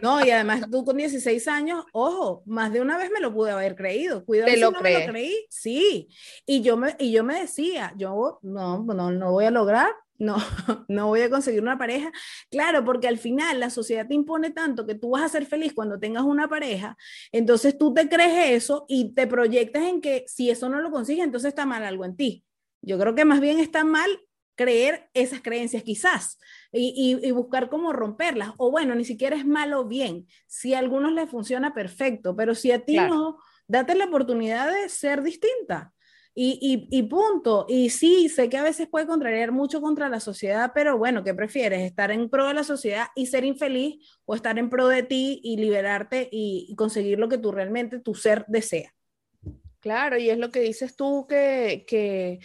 no, 0.02 0.26
y 0.26 0.32
además 0.32 0.62
tú 0.72 0.84
con 0.84 0.98
16 0.98 1.48
años, 1.48 1.86
ojo, 1.92 2.42
más 2.48 2.74
de 2.74 2.82
una 2.82 2.98
vez 2.98 3.12
me 3.12 3.20
lo 3.20 3.32
pude 3.32 3.52
haber 3.52 3.76
creído. 3.76 4.26
Cuidado 4.26 4.50
si 4.50 4.60
lo 4.60 4.72
no 4.72 4.82
me 4.82 5.06
lo 5.06 5.12
creí. 5.12 5.46
Sí. 5.52 6.10
Y 6.48 6.64
yo 6.64 6.76
me, 6.76 6.96
y 6.98 7.12
yo 7.12 7.24
me 7.24 7.42
decía, 7.42 7.94
yo 7.98 8.40
no, 8.42 8.84
no, 8.84 9.12
no 9.12 9.32
voy 9.32 9.46
a 9.46 9.52
lograr, 9.52 9.94
no, 10.20 10.38
no 10.88 11.08
voy 11.08 11.22
a 11.22 11.30
conseguir 11.30 11.62
una 11.62 11.78
pareja. 11.78 12.12
Claro, 12.52 12.86
porque 12.86 13.08
al 13.08 13.18
final 13.18 13.60
la 13.60 13.70
sociedad 13.70 14.08
te 14.08 14.14
impone 14.14 14.52
tanto 14.52 14.86
que 14.86 14.96
tú 14.96 15.12
vas 15.12 15.24
a 15.24 15.30
ser 15.30 15.46
feliz 15.46 15.74
cuando 15.74 16.00
tengas 16.00 16.24
una 16.24 16.48
pareja, 16.48 16.98
entonces 17.32 17.78
tú 17.78 17.94
te 17.94 18.08
crees 18.08 18.64
eso 18.64 18.86
y 18.88 19.14
te 19.14 19.26
proyectas 19.26 19.84
en 19.84 20.02
que 20.02 20.26
si 20.28 20.50
eso 20.50 20.70
no 20.70 20.82
lo 20.82 20.92
consigues, 20.92 21.24
entonces 21.24 21.50
está 21.50 21.66
mal 21.66 21.84
algo 21.84 22.06
en 22.06 22.16
ti. 22.16 22.46
Yo 22.82 23.00
creo 23.00 23.16
que 23.16 23.26
más 23.26 23.40
bien 23.40 23.60
está 23.60 23.84
mal 23.84 24.10
creer 24.56 25.10
esas 25.14 25.42
creencias 25.42 25.84
quizás 25.84 26.38
y, 26.74 27.32
buscar 27.32 27.70
cómo 27.70 27.94
romperlas. 27.94 28.52
O 28.58 28.72
bueno, 28.72 28.94
ni 28.94 29.06
siquiera 29.06 29.38
es 29.38 29.46
malo 29.46 29.82
o 29.82 29.86
bien. 29.86 30.28
Si 30.48 30.74
a 30.74 30.80
algunos 30.80 31.14
les 31.14 31.30
funciona 31.30 31.74
perfecto, 31.74 32.36
pero 32.36 32.54
si 32.56 32.74
a 32.74 32.84
ti 32.84 32.98
no, 32.98 33.38
date 33.68 33.96
la 33.96 34.06
oportunidad 34.06 34.70
de 34.70 34.90
ser 34.90 35.24
distinta. 35.24 35.94
Y, 36.36 36.88
y, 36.90 37.04
punto. 37.04 37.66
Y 37.68 37.90
sí, 37.90 38.30
sé 38.30 38.50
que 38.50 38.58
a 38.58 38.64
veces 38.64 38.88
puede 38.88 39.08
contrariar 39.08 39.52
mucho 39.52 39.82
contra 39.82 40.08
la 40.08 40.22
sociedad, 40.22 40.72
pero 40.74 40.98
bueno, 40.98 41.24
¿qué 41.24 41.34
prefieres? 41.34 41.82
¿Estar 41.82 42.12
en 42.12 42.30
pro 42.30 42.48
de 42.48 42.54
la 42.54 42.64
sociedad 42.64 43.08
y 43.14 43.26
ser 43.26 43.44
infeliz 43.44 43.98
o 44.26 44.36
estar 44.36 44.58
en 44.58 44.70
pro 44.70 44.88
de 44.88 45.04
ti 45.04 45.42
y 45.44 45.58
liberarte 45.58 46.30
y 46.32 46.74
conseguir 46.76 47.20
lo 47.20 47.28
que 47.28 47.40
tú 47.40 47.52
realmente, 47.52 48.00
tu 48.00 48.16
ser 48.16 48.46
desea? 48.48 48.94
Claro, 49.80 50.18
y 50.18 50.30
es 50.30 50.38
lo 50.38 50.52
que 50.52 50.60
dices 50.60 50.96
tú 50.96 51.26
que, 51.28 51.86
que 51.88 52.40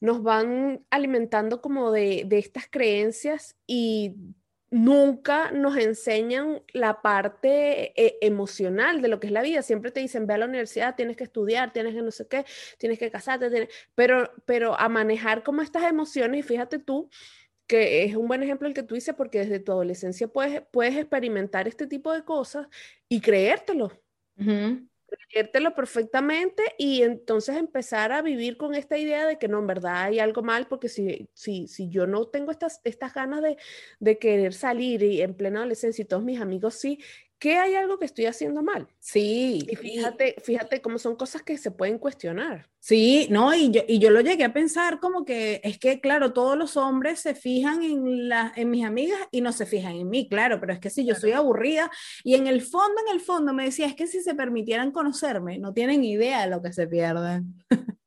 nos 0.00 0.22
van 0.22 0.84
alimentando 0.90 1.60
como 1.60 1.92
de, 1.92 2.24
de, 2.26 2.38
estas 2.38 2.66
creencias 2.68 3.56
y 3.66 4.16
nunca 4.72 5.50
nos 5.50 5.76
enseñan 5.76 6.62
la 6.72 7.02
parte 7.02 7.92
eh, 7.94 8.18
emocional 8.22 9.02
de 9.02 9.08
lo 9.08 9.20
que 9.20 9.26
es 9.26 9.32
la 9.32 9.42
vida. 9.42 9.60
Siempre 9.60 9.90
te 9.90 10.00
dicen, 10.00 10.26
ve 10.26 10.34
a 10.34 10.38
la 10.38 10.46
universidad, 10.46 10.96
tienes 10.96 11.16
que 11.16 11.24
estudiar, 11.24 11.72
tienes 11.74 11.94
que 11.94 12.00
no 12.00 12.10
sé 12.10 12.26
qué, 12.26 12.46
tienes 12.78 12.98
que 12.98 13.10
casarte, 13.10 13.68
pero, 13.94 14.32
pero 14.46 14.74
a 14.78 14.88
manejar 14.88 15.42
como 15.42 15.60
estas 15.60 15.84
emociones, 15.84 16.40
y 16.40 16.42
fíjate 16.42 16.78
tú, 16.78 17.10
que 17.66 18.04
es 18.04 18.16
un 18.16 18.26
buen 18.26 18.42
ejemplo 18.42 18.66
el 18.66 18.72
que 18.72 18.82
tú 18.82 18.94
dices, 18.94 19.14
porque 19.14 19.40
desde 19.40 19.60
tu 19.60 19.72
adolescencia 19.72 20.26
puedes, 20.26 20.62
puedes 20.72 20.96
experimentar 20.96 21.68
este 21.68 21.86
tipo 21.86 22.10
de 22.10 22.24
cosas 22.24 22.66
y 23.10 23.20
creértelo 23.20 23.92
creértelo 25.28 25.74
perfectamente 25.74 26.62
y 26.78 27.02
entonces 27.02 27.56
empezar 27.56 28.12
a 28.12 28.22
vivir 28.22 28.56
con 28.56 28.74
esta 28.74 28.98
idea 28.98 29.26
de 29.26 29.38
que 29.38 29.48
no, 29.48 29.58
en 29.58 29.66
verdad 29.66 30.02
hay 30.04 30.18
algo 30.18 30.42
mal, 30.42 30.66
porque 30.68 30.88
si, 30.88 31.28
si, 31.34 31.68
si 31.68 31.88
yo 31.88 32.06
no 32.06 32.26
tengo 32.28 32.50
estas, 32.50 32.80
estas 32.84 33.14
ganas 33.14 33.42
de, 33.42 33.56
de 34.00 34.18
querer 34.18 34.54
salir 34.54 35.02
y 35.02 35.22
en 35.22 35.34
plena 35.34 35.60
adolescencia 35.60 36.02
y 36.02 36.06
todos 36.06 36.22
mis 36.22 36.40
amigos 36.40 36.74
sí, 36.74 36.98
¿qué 37.42 37.58
hay 37.58 37.74
algo 37.74 37.98
que 37.98 38.04
estoy 38.04 38.26
haciendo 38.26 38.62
mal? 38.62 38.86
Sí. 39.00 39.66
Y 39.68 39.74
fíjate, 39.74 40.36
fíjate 40.44 40.80
cómo 40.80 41.00
son 41.00 41.16
cosas 41.16 41.42
que 41.42 41.58
se 41.58 41.72
pueden 41.72 41.98
cuestionar. 41.98 42.70
Sí, 42.78 43.26
no, 43.30 43.52
y 43.52 43.72
yo, 43.72 43.82
y 43.88 43.98
yo 43.98 44.10
lo 44.10 44.20
llegué 44.20 44.44
a 44.44 44.52
pensar 44.52 45.00
como 45.00 45.24
que 45.24 45.60
es 45.64 45.76
que, 45.76 46.00
claro, 46.00 46.32
todos 46.32 46.56
los 46.56 46.76
hombres 46.76 47.18
se 47.18 47.34
fijan 47.34 47.82
en, 47.82 48.28
la, 48.28 48.52
en 48.54 48.70
mis 48.70 48.84
amigas 48.84 49.18
y 49.32 49.40
no 49.40 49.50
se 49.50 49.66
fijan 49.66 49.96
en 49.96 50.08
mí, 50.08 50.28
claro, 50.28 50.60
pero 50.60 50.72
es 50.72 50.78
que 50.78 50.88
si 50.88 51.04
yo 51.04 51.16
soy 51.16 51.32
aburrida 51.32 51.90
y 52.22 52.36
en 52.36 52.46
el 52.46 52.62
fondo, 52.62 52.94
en 53.08 53.12
el 53.12 53.20
fondo 53.20 53.52
me 53.52 53.64
decía, 53.64 53.86
es 53.86 53.96
que 53.96 54.06
si 54.06 54.20
se 54.20 54.36
permitieran 54.36 54.92
conocerme, 54.92 55.58
no 55.58 55.74
tienen 55.74 56.04
idea 56.04 56.42
de 56.42 56.46
lo 56.46 56.62
que 56.62 56.72
se 56.72 56.86
pierden. 56.86 57.56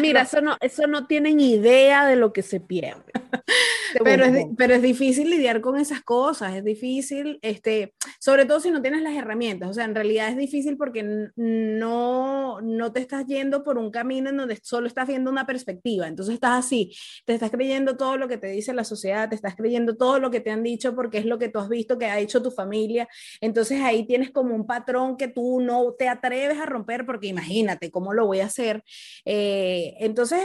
mira, 0.00 0.22
eso 0.22 0.40
no, 0.40 0.56
eso 0.60 0.86
no 0.86 1.06
tienen 1.06 1.40
idea 1.40 2.06
de 2.06 2.16
lo 2.16 2.32
que 2.32 2.42
se 2.42 2.60
pierde. 2.60 3.12
pero, 4.02 4.24
es, 4.24 4.46
pero 4.56 4.74
es 4.74 4.82
difícil 4.82 5.30
lidiar 5.30 5.60
con 5.60 5.78
esas 5.78 6.02
cosas, 6.02 6.54
es 6.54 6.64
difícil, 6.64 7.38
este, 7.42 7.94
sobre 8.18 8.46
todo 8.46 8.60
si 8.60 8.70
no 8.70 8.82
tienes 8.82 9.02
las 9.02 9.14
herramientas, 9.14 9.70
o 9.70 9.74
sea, 9.74 9.84
en 9.84 9.94
realidad 9.94 10.28
es 10.28 10.36
difícil 10.36 10.76
porque 10.76 11.30
no, 11.36 12.60
no 12.60 12.92
te 12.92 13.00
estás 13.00 13.26
yendo 13.26 13.62
por 13.62 13.78
un 13.78 13.90
camino 13.90 14.30
en 14.30 14.36
donde 14.36 14.58
solo 14.62 14.86
estás 14.86 15.06
viendo 15.06 15.30
una 15.30 15.46
perspectiva, 15.46 16.08
entonces 16.08 16.34
estás 16.34 16.64
así, 16.64 16.94
te 17.24 17.34
estás 17.34 17.50
creyendo 17.50 17.96
todo 17.96 18.16
lo 18.16 18.28
que 18.28 18.38
te 18.38 18.48
dice 18.48 18.72
la 18.72 18.84
sociedad, 18.84 19.28
te 19.28 19.36
estás 19.36 19.54
creyendo 19.54 19.96
todo 19.96 20.18
lo 20.18 20.30
que 20.30 20.40
te 20.40 20.50
han 20.50 20.62
dicho 20.62 20.94
porque 20.94 21.18
es 21.18 21.26
lo 21.26 21.38
que 21.38 21.48
tú 21.48 21.58
has 21.58 21.68
visto 21.68 21.98
que 21.98 22.06
ha 22.06 22.18
hecho 22.18 22.42
tu 22.42 22.50
familia, 22.50 23.08
entonces 23.40 23.80
ahí 23.80 24.06
tienes 24.06 24.30
como 24.30 24.54
un 24.54 24.66
patrón 24.66 25.16
que 25.16 25.28
tú 25.28 25.60
no 25.60 25.92
te 25.92 26.08
atreves 26.08 26.58
a 26.58 26.66
romper 26.66 27.06
porque 27.06 27.28
imagínate 27.28 27.90
cómo 27.90 28.12
lo 28.12 28.26
voy 28.26 28.40
a 28.40 28.46
hacer. 28.46 28.82
Eh, 29.24 29.63
entonces, 30.00 30.42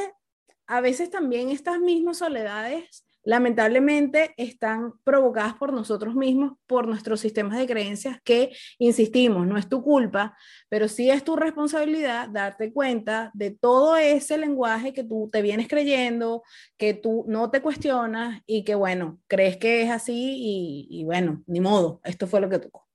a 0.67 0.81
veces 0.81 1.09
también 1.09 1.49
estas 1.49 1.79
mismas 1.79 2.19
soledades 2.19 3.05
lamentablemente 3.23 4.33
están 4.37 4.93
provocadas 5.03 5.53
por 5.55 5.73
nosotros 5.73 6.15
mismos, 6.15 6.53
por 6.67 6.87
nuestros 6.87 7.19
sistemas 7.19 7.57
de 7.57 7.67
creencias 7.67 8.19
que, 8.23 8.51
insistimos, 8.77 9.45
no 9.45 9.57
es 9.57 9.67
tu 9.67 9.83
culpa, 9.83 10.37
pero 10.69 10.87
sí 10.87 11.09
es 11.09 11.23
tu 11.23 11.35
responsabilidad 11.35 12.29
darte 12.29 12.71
cuenta 12.73 13.31
de 13.33 13.51
todo 13.51 13.97
ese 13.97 14.37
lenguaje 14.37 14.93
que 14.93 15.03
tú 15.03 15.29
te 15.31 15.41
vienes 15.41 15.67
creyendo, 15.67 16.43
que 16.77 16.93
tú 16.93 17.25
no 17.27 17.51
te 17.51 17.61
cuestionas 17.61 18.41
y 18.45 18.63
que, 18.63 18.75
bueno, 18.75 19.19
crees 19.27 19.57
que 19.57 19.83
es 19.83 19.91
así 19.91 20.35
y, 20.37 20.87
y 20.89 21.03
bueno, 21.03 21.43
ni 21.45 21.59
modo, 21.59 22.01
esto 22.03 22.25
fue 22.25 22.41
lo 22.41 22.49
que 22.49 22.59
tocó. 22.59 22.88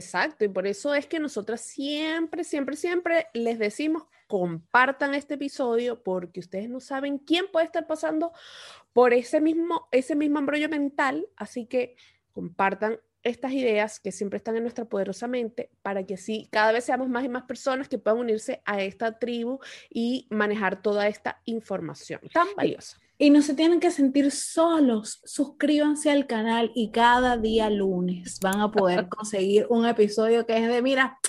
Exacto, 0.00 0.46
y 0.46 0.48
por 0.48 0.66
eso 0.66 0.94
es 0.94 1.06
que 1.06 1.18
nosotras 1.18 1.60
siempre, 1.60 2.42
siempre, 2.42 2.74
siempre 2.74 3.26
les 3.34 3.58
decimos 3.58 4.04
compartan 4.28 5.14
este 5.14 5.34
episodio 5.34 6.02
porque 6.02 6.40
ustedes 6.40 6.70
no 6.70 6.80
saben 6.80 7.18
quién 7.18 7.46
puede 7.52 7.66
estar 7.66 7.86
pasando 7.86 8.32
por 8.94 9.12
ese 9.12 9.42
mismo, 9.42 9.88
ese 9.90 10.14
mismo 10.16 10.38
embrollo 10.38 10.70
mental, 10.70 11.26
así 11.36 11.66
que 11.66 11.96
compartan 12.32 12.98
estas 13.22 13.52
ideas 13.52 14.00
que 14.00 14.10
siempre 14.10 14.38
están 14.38 14.56
en 14.56 14.62
nuestra 14.62 14.86
poderosa 14.86 15.28
mente 15.28 15.70
para 15.82 16.06
que 16.06 16.14
así 16.14 16.48
cada 16.50 16.72
vez 16.72 16.84
seamos 16.84 17.10
más 17.10 17.22
y 17.22 17.28
más 17.28 17.42
personas 17.42 17.86
que 17.86 17.98
puedan 17.98 18.20
unirse 18.20 18.62
a 18.64 18.80
esta 18.80 19.18
tribu 19.18 19.58
y 19.90 20.26
manejar 20.30 20.80
toda 20.80 21.08
esta 21.08 21.42
información 21.44 22.22
tan 22.32 22.48
valiosa. 22.56 22.98
Y 23.22 23.28
no 23.28 23.42
se 23.42 23.54
tienen 23.54 23.80
que 23.80 23.90
sentir 23.90 24.30
solos. 24.30 25.20
Suscríbanse 25.24 26.10
al 26.10 26.26
canal 26.26 26.72
y 26.74 26.90
cada 26.90 27.36
día 27.36 27.68
lunes 27.68 28.40
van 28.40 28.60
a 28.60 28.70
poder 28.72 29.08
conseguir 29.10 29.66
un 29.68 29.86
episodio 29.86 30.46
que 30.46 30.56
es 30.56 30.66
de, 30.66 30.80
mira, 30.80 31.20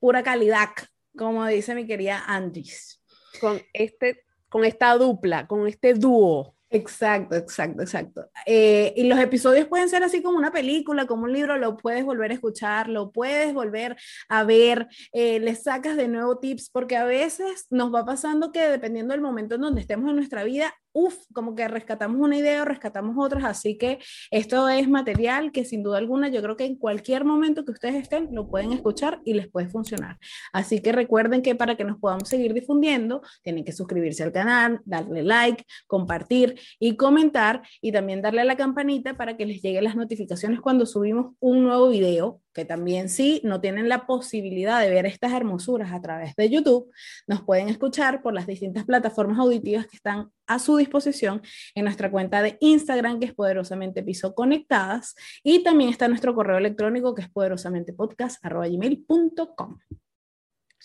pura 0.00 0.22
calidad 0.22 0.70
como 1.18 1.44
dice 1.46 1.74
mi 1.74 1.86
querida 1.86 2.24
Andis. 2.26 3.02
Con, 3.40 3.60
este, 3.74 4.24
con 4.48 4.64
esta 4.64 4.96
dupla, 4.96 5.46
con 5.46 5.66
este 5.66 5.92
dúo. 5.92 6.54
Exacto, 6.70 7.34
exacto, 7.34 7.82
exacto. 7.82 8.30
Eh, 8.44 8.92
y 8.94 9.04
los 9.04 9.18
episodios 9.18 9.66
pueden 9.68 9.88
ser 9.88 10.02
así 10.02 10.22
como 10.22 10.36
una 10.36 10.52
película, 10.52 11.06
como 11.06 11.24
un 11.24 11.32
libro, 11.32 11.56
lo 11.56 11.78
puedes 11.78 12.04
volver 12.04 12.30
a 12.30 12.34
escuchar, 12.34 12.88
lo 12.88 13.10
puedes 13.10 13.54
volver 13.54 13.96
a 14.28 14.44
ver, 14.44 14.86
eh, 15.12 15.40
le 15.40 15.54
sacas 15.54 15.96
de 15.96 16.08
nuevo 16.08 16.38
tips, 16.38 16.68
porque 16.70 16.96
a 16.96 17.04
veces 17.04 17.66
nos 17.70 17.92
va 17.92 18.04
pasando 18.04 18.52
que 18.52 18.68
dependiendo 18.68 19.12
del 19.12 19.22
momento 19.22 19.54
en 19.54 19.62
donde 19.62 19.80
estemos 19.80 20.10
en 20.10 20.16
nuestra 20.16 20.44
vida, 20.44 20.74
uff, 20.98 21.16
como 21.32 21.54
que 21.54 21.68
rescatamos 21.68 22.20
una 22.20 22.36
idea 22.36 22.62
o 22.62 22.64
rescatamos 22.64 23.14
otras, 23.18 23.44
así 23.44 23.78
que 23.78 23.98
esto 24.30 24.68
es 24.68 24.88
material 24.88 25.52
que 25.52 25.64
sin 25.64 25.82
duda 25.84 25.98
alguna 25.98 26.28
yo 26.28 26.42
creo 26.42 26.56
que 26.56 26.64
en 26.64 26.76
cualquier 26.76 27.24
momento 27.24 27.64
que 27.64 27.70
ustedes 27.70 27.94
estén 27.94 28.28
lo 28.32 28.48
pueden 28.48 28.72
escuchar 28.72 29.20
y 29.24 29.34
les 29.34 29.48
puede 29.48 29.68
funcionar. 29.68 30.18
Así 30.52 30.80
que 30.80 30.90
recuerden 30.90 31.42
que 31.42 31.54
para 31.54 31.76
que 31.76 31.84
nos 31.84 31.98
podamos 31.98 32.28
seguir 32.28 32.52
difundiendo, 32.52 33.22
tienen 33.42 33.64
que 33.64 33.72
suscribirse 33.72 34.24
al 34.24 34.32
canal, 34.32 34.80
darle 34.84 35.22
like, 35.22 35.64
compartir 35.86 36.58
y 36.80 36.96
comentar 36.96 37.62
y 37.80 37.92
también 37.92 38.20
darle 38.20 38.40
a 38.40 38.44
la 38.44 38.56
campanita 38.56 39.16
para 39.16 39.36
que 39.36 39.46
les 39.46 39.62
lleguen 39.62 39.84
las 39.84 39.94
notificaciones 39.94 40.60
cuando 40.60 40.84
subimos 40.84 41.34
un 41.38 41.62
nuevo 41.62 41.90
video 41.90 42.40
que 42.58 42.64
también 42.64 43.08
sí 43.08 43.40
no 43.44 43.60
tienen 43.60 43.88
la 43.88 44.04
posibilidad 44.04 44.80
de 44.80 44.90
ver 44.90 45.06
estas 45.06 45.32
hermosuras 45.32 45.92
a 45.92 46.00
través 46.00 46.34
de 46.34 46.50
YouTube, 46.50 46.90
nos 47.28 47.42
pueden 47.42 47.68
escuchar 47.68 48.20
por 48.20 48.34
las 48.34 48.48
distintas 48.48 48.84
plataformas 48.84 49.38
auditivas 49.38 49.86
que 49.86 49.94
están 49.94 50.32
a 50.48 50.58
su 50.58 50.76
disposición 50.76 51.40
en 51.76 51.84
nuestra 51.84 52.10
cuenta 52.10 52.42
de 52.42 52.56
Instagram, 52.58 53.20
que 53.20 53.26
es 53.26 53.32
poderosamente 53.32 54.02
piso 54.02 54.34
conectadas, 54.34 55.14
y 55.44 55.62
también 55.62 55.90
está 55.90 56.08
nuestro 56.08 56.34
correo 56.34 56.58
electrónico, 56.58 57.14
que 57.14 57.22
es 57.22 57.30
poderosamentepodcast.com. 57.30 59.78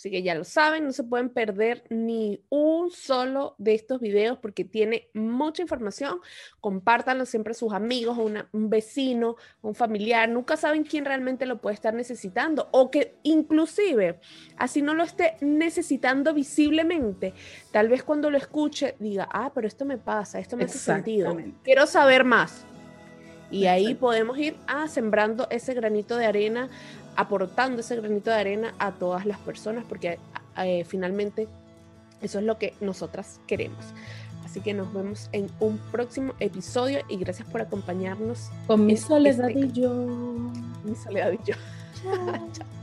Así 0.04 0.12
que 0.12 0.22
ya 0.22 0.36
lo 0.36 0.44
saben, 0.44 0.84
no 0.84 0.92
se 0.92 1.06
pueden 1.06 1.30
perder 1.30 1.86
ni 1.90 2.42
un 2.50 2.92
solo 2.92 3.56
de 3.58 3.74
estos 3.74 4.02
videos 4.02 4.38
porque 4.38 4.66
tiene 4.66 5.08
mucha 5.14 5.62
información. 5.62 6.20
Compártanlo 6.60 7.26
siempre 7.26 7.52
a 7.52 7.54
sus 7.54 7.72
amigos, 7.72 8.18
a 8.18 8.22
un 8.52 8.70
vecino, 8.70 9.38
un 9.62 9.76
familiar. 9.76 10.28
Nunca 10.28 10.58
saben 10.58 10.84
quién 10.84 11.06
realmente 11.06 11.46
lo 11.46 11.62
puede 11.62 11.76
estar 11.76 11.94
necesitando 11.94 12.68
o 12.72 12.92
que 12.92 13.16
inclusive, 13.24 14.20
así 14.58 14.82
no 14.82 14.94
lo 14.94 15.04
esté 15.04 15.38
necesitando 15.40 16.34
visiblemente, 16.34 17.34
tal 17.72 17.88
vez 17.88 18.04
cuando 18.04 18.30
lo 18.30 18.38
escuche 18.38 18.98
diga, 19.00 19.30
ah, 19.32 19.54
pero 19.56 19.70
esto 19.70 19.86
me 19.86 19.98
pasa, 19.98 20.38
esto 20.38 20.58
me 20.58 20.66
hace 20.66 20.80
sentido. 20.80 21.34
Quiero 21.64 21.88
saber 21.88 22.26
más. 22.26 22.66
Y 23.52 23.68
ahí 23.68 23.94
podemos 23.94 24.38
ir 24.40 24.56
a 24.66 24.88
sembrando 24.88 25.48
ese 25.52 25.76
granito 25.76 26.18
de 26.18 26.26
arena 26.26 26.70
aportando 27.16 27.82
ese 27.82 27.96
granito 27.96 28.30
de 28.30 28.36
arena 28.38 28.74
a 28.80 28.92
todas 28.92 29.26
las 29.26 29.38
personas, 29.40 29.84
porque 29.88 30.20
eh, 30.58 30.84
finalmente 30.86 31.48
eso 32.22 32.40
es 32.40 32.46
lo 32.46 32.58
que 32.58 32.74
nosotras 32.80 33.40
queremos. 33.48 33.86
Así 34.46 34.62
que 34.62 34.74
nos 34.74 34.94
vemos 34.94 35.30
en 35.32 35.48
un 35.60 35.78
próximo 35.92 36.34
episodio 36.40 37.00
y 37.10 37.18
gracias 37.18 37.48
por 37.48 37.62
acompañarnos. 37.62 38.50
Con 38.68 38.86
mi 38.86 38.98
soledad 38.98 39.50
este 39.50 39.62
y 39.62 39.72
yo. 39.72 39.94
Mi 40.84 40.96
soledad 40.96 41.32
y 41.32 41.40
yo. 41.44 41.56
Chao. 42.54 42.68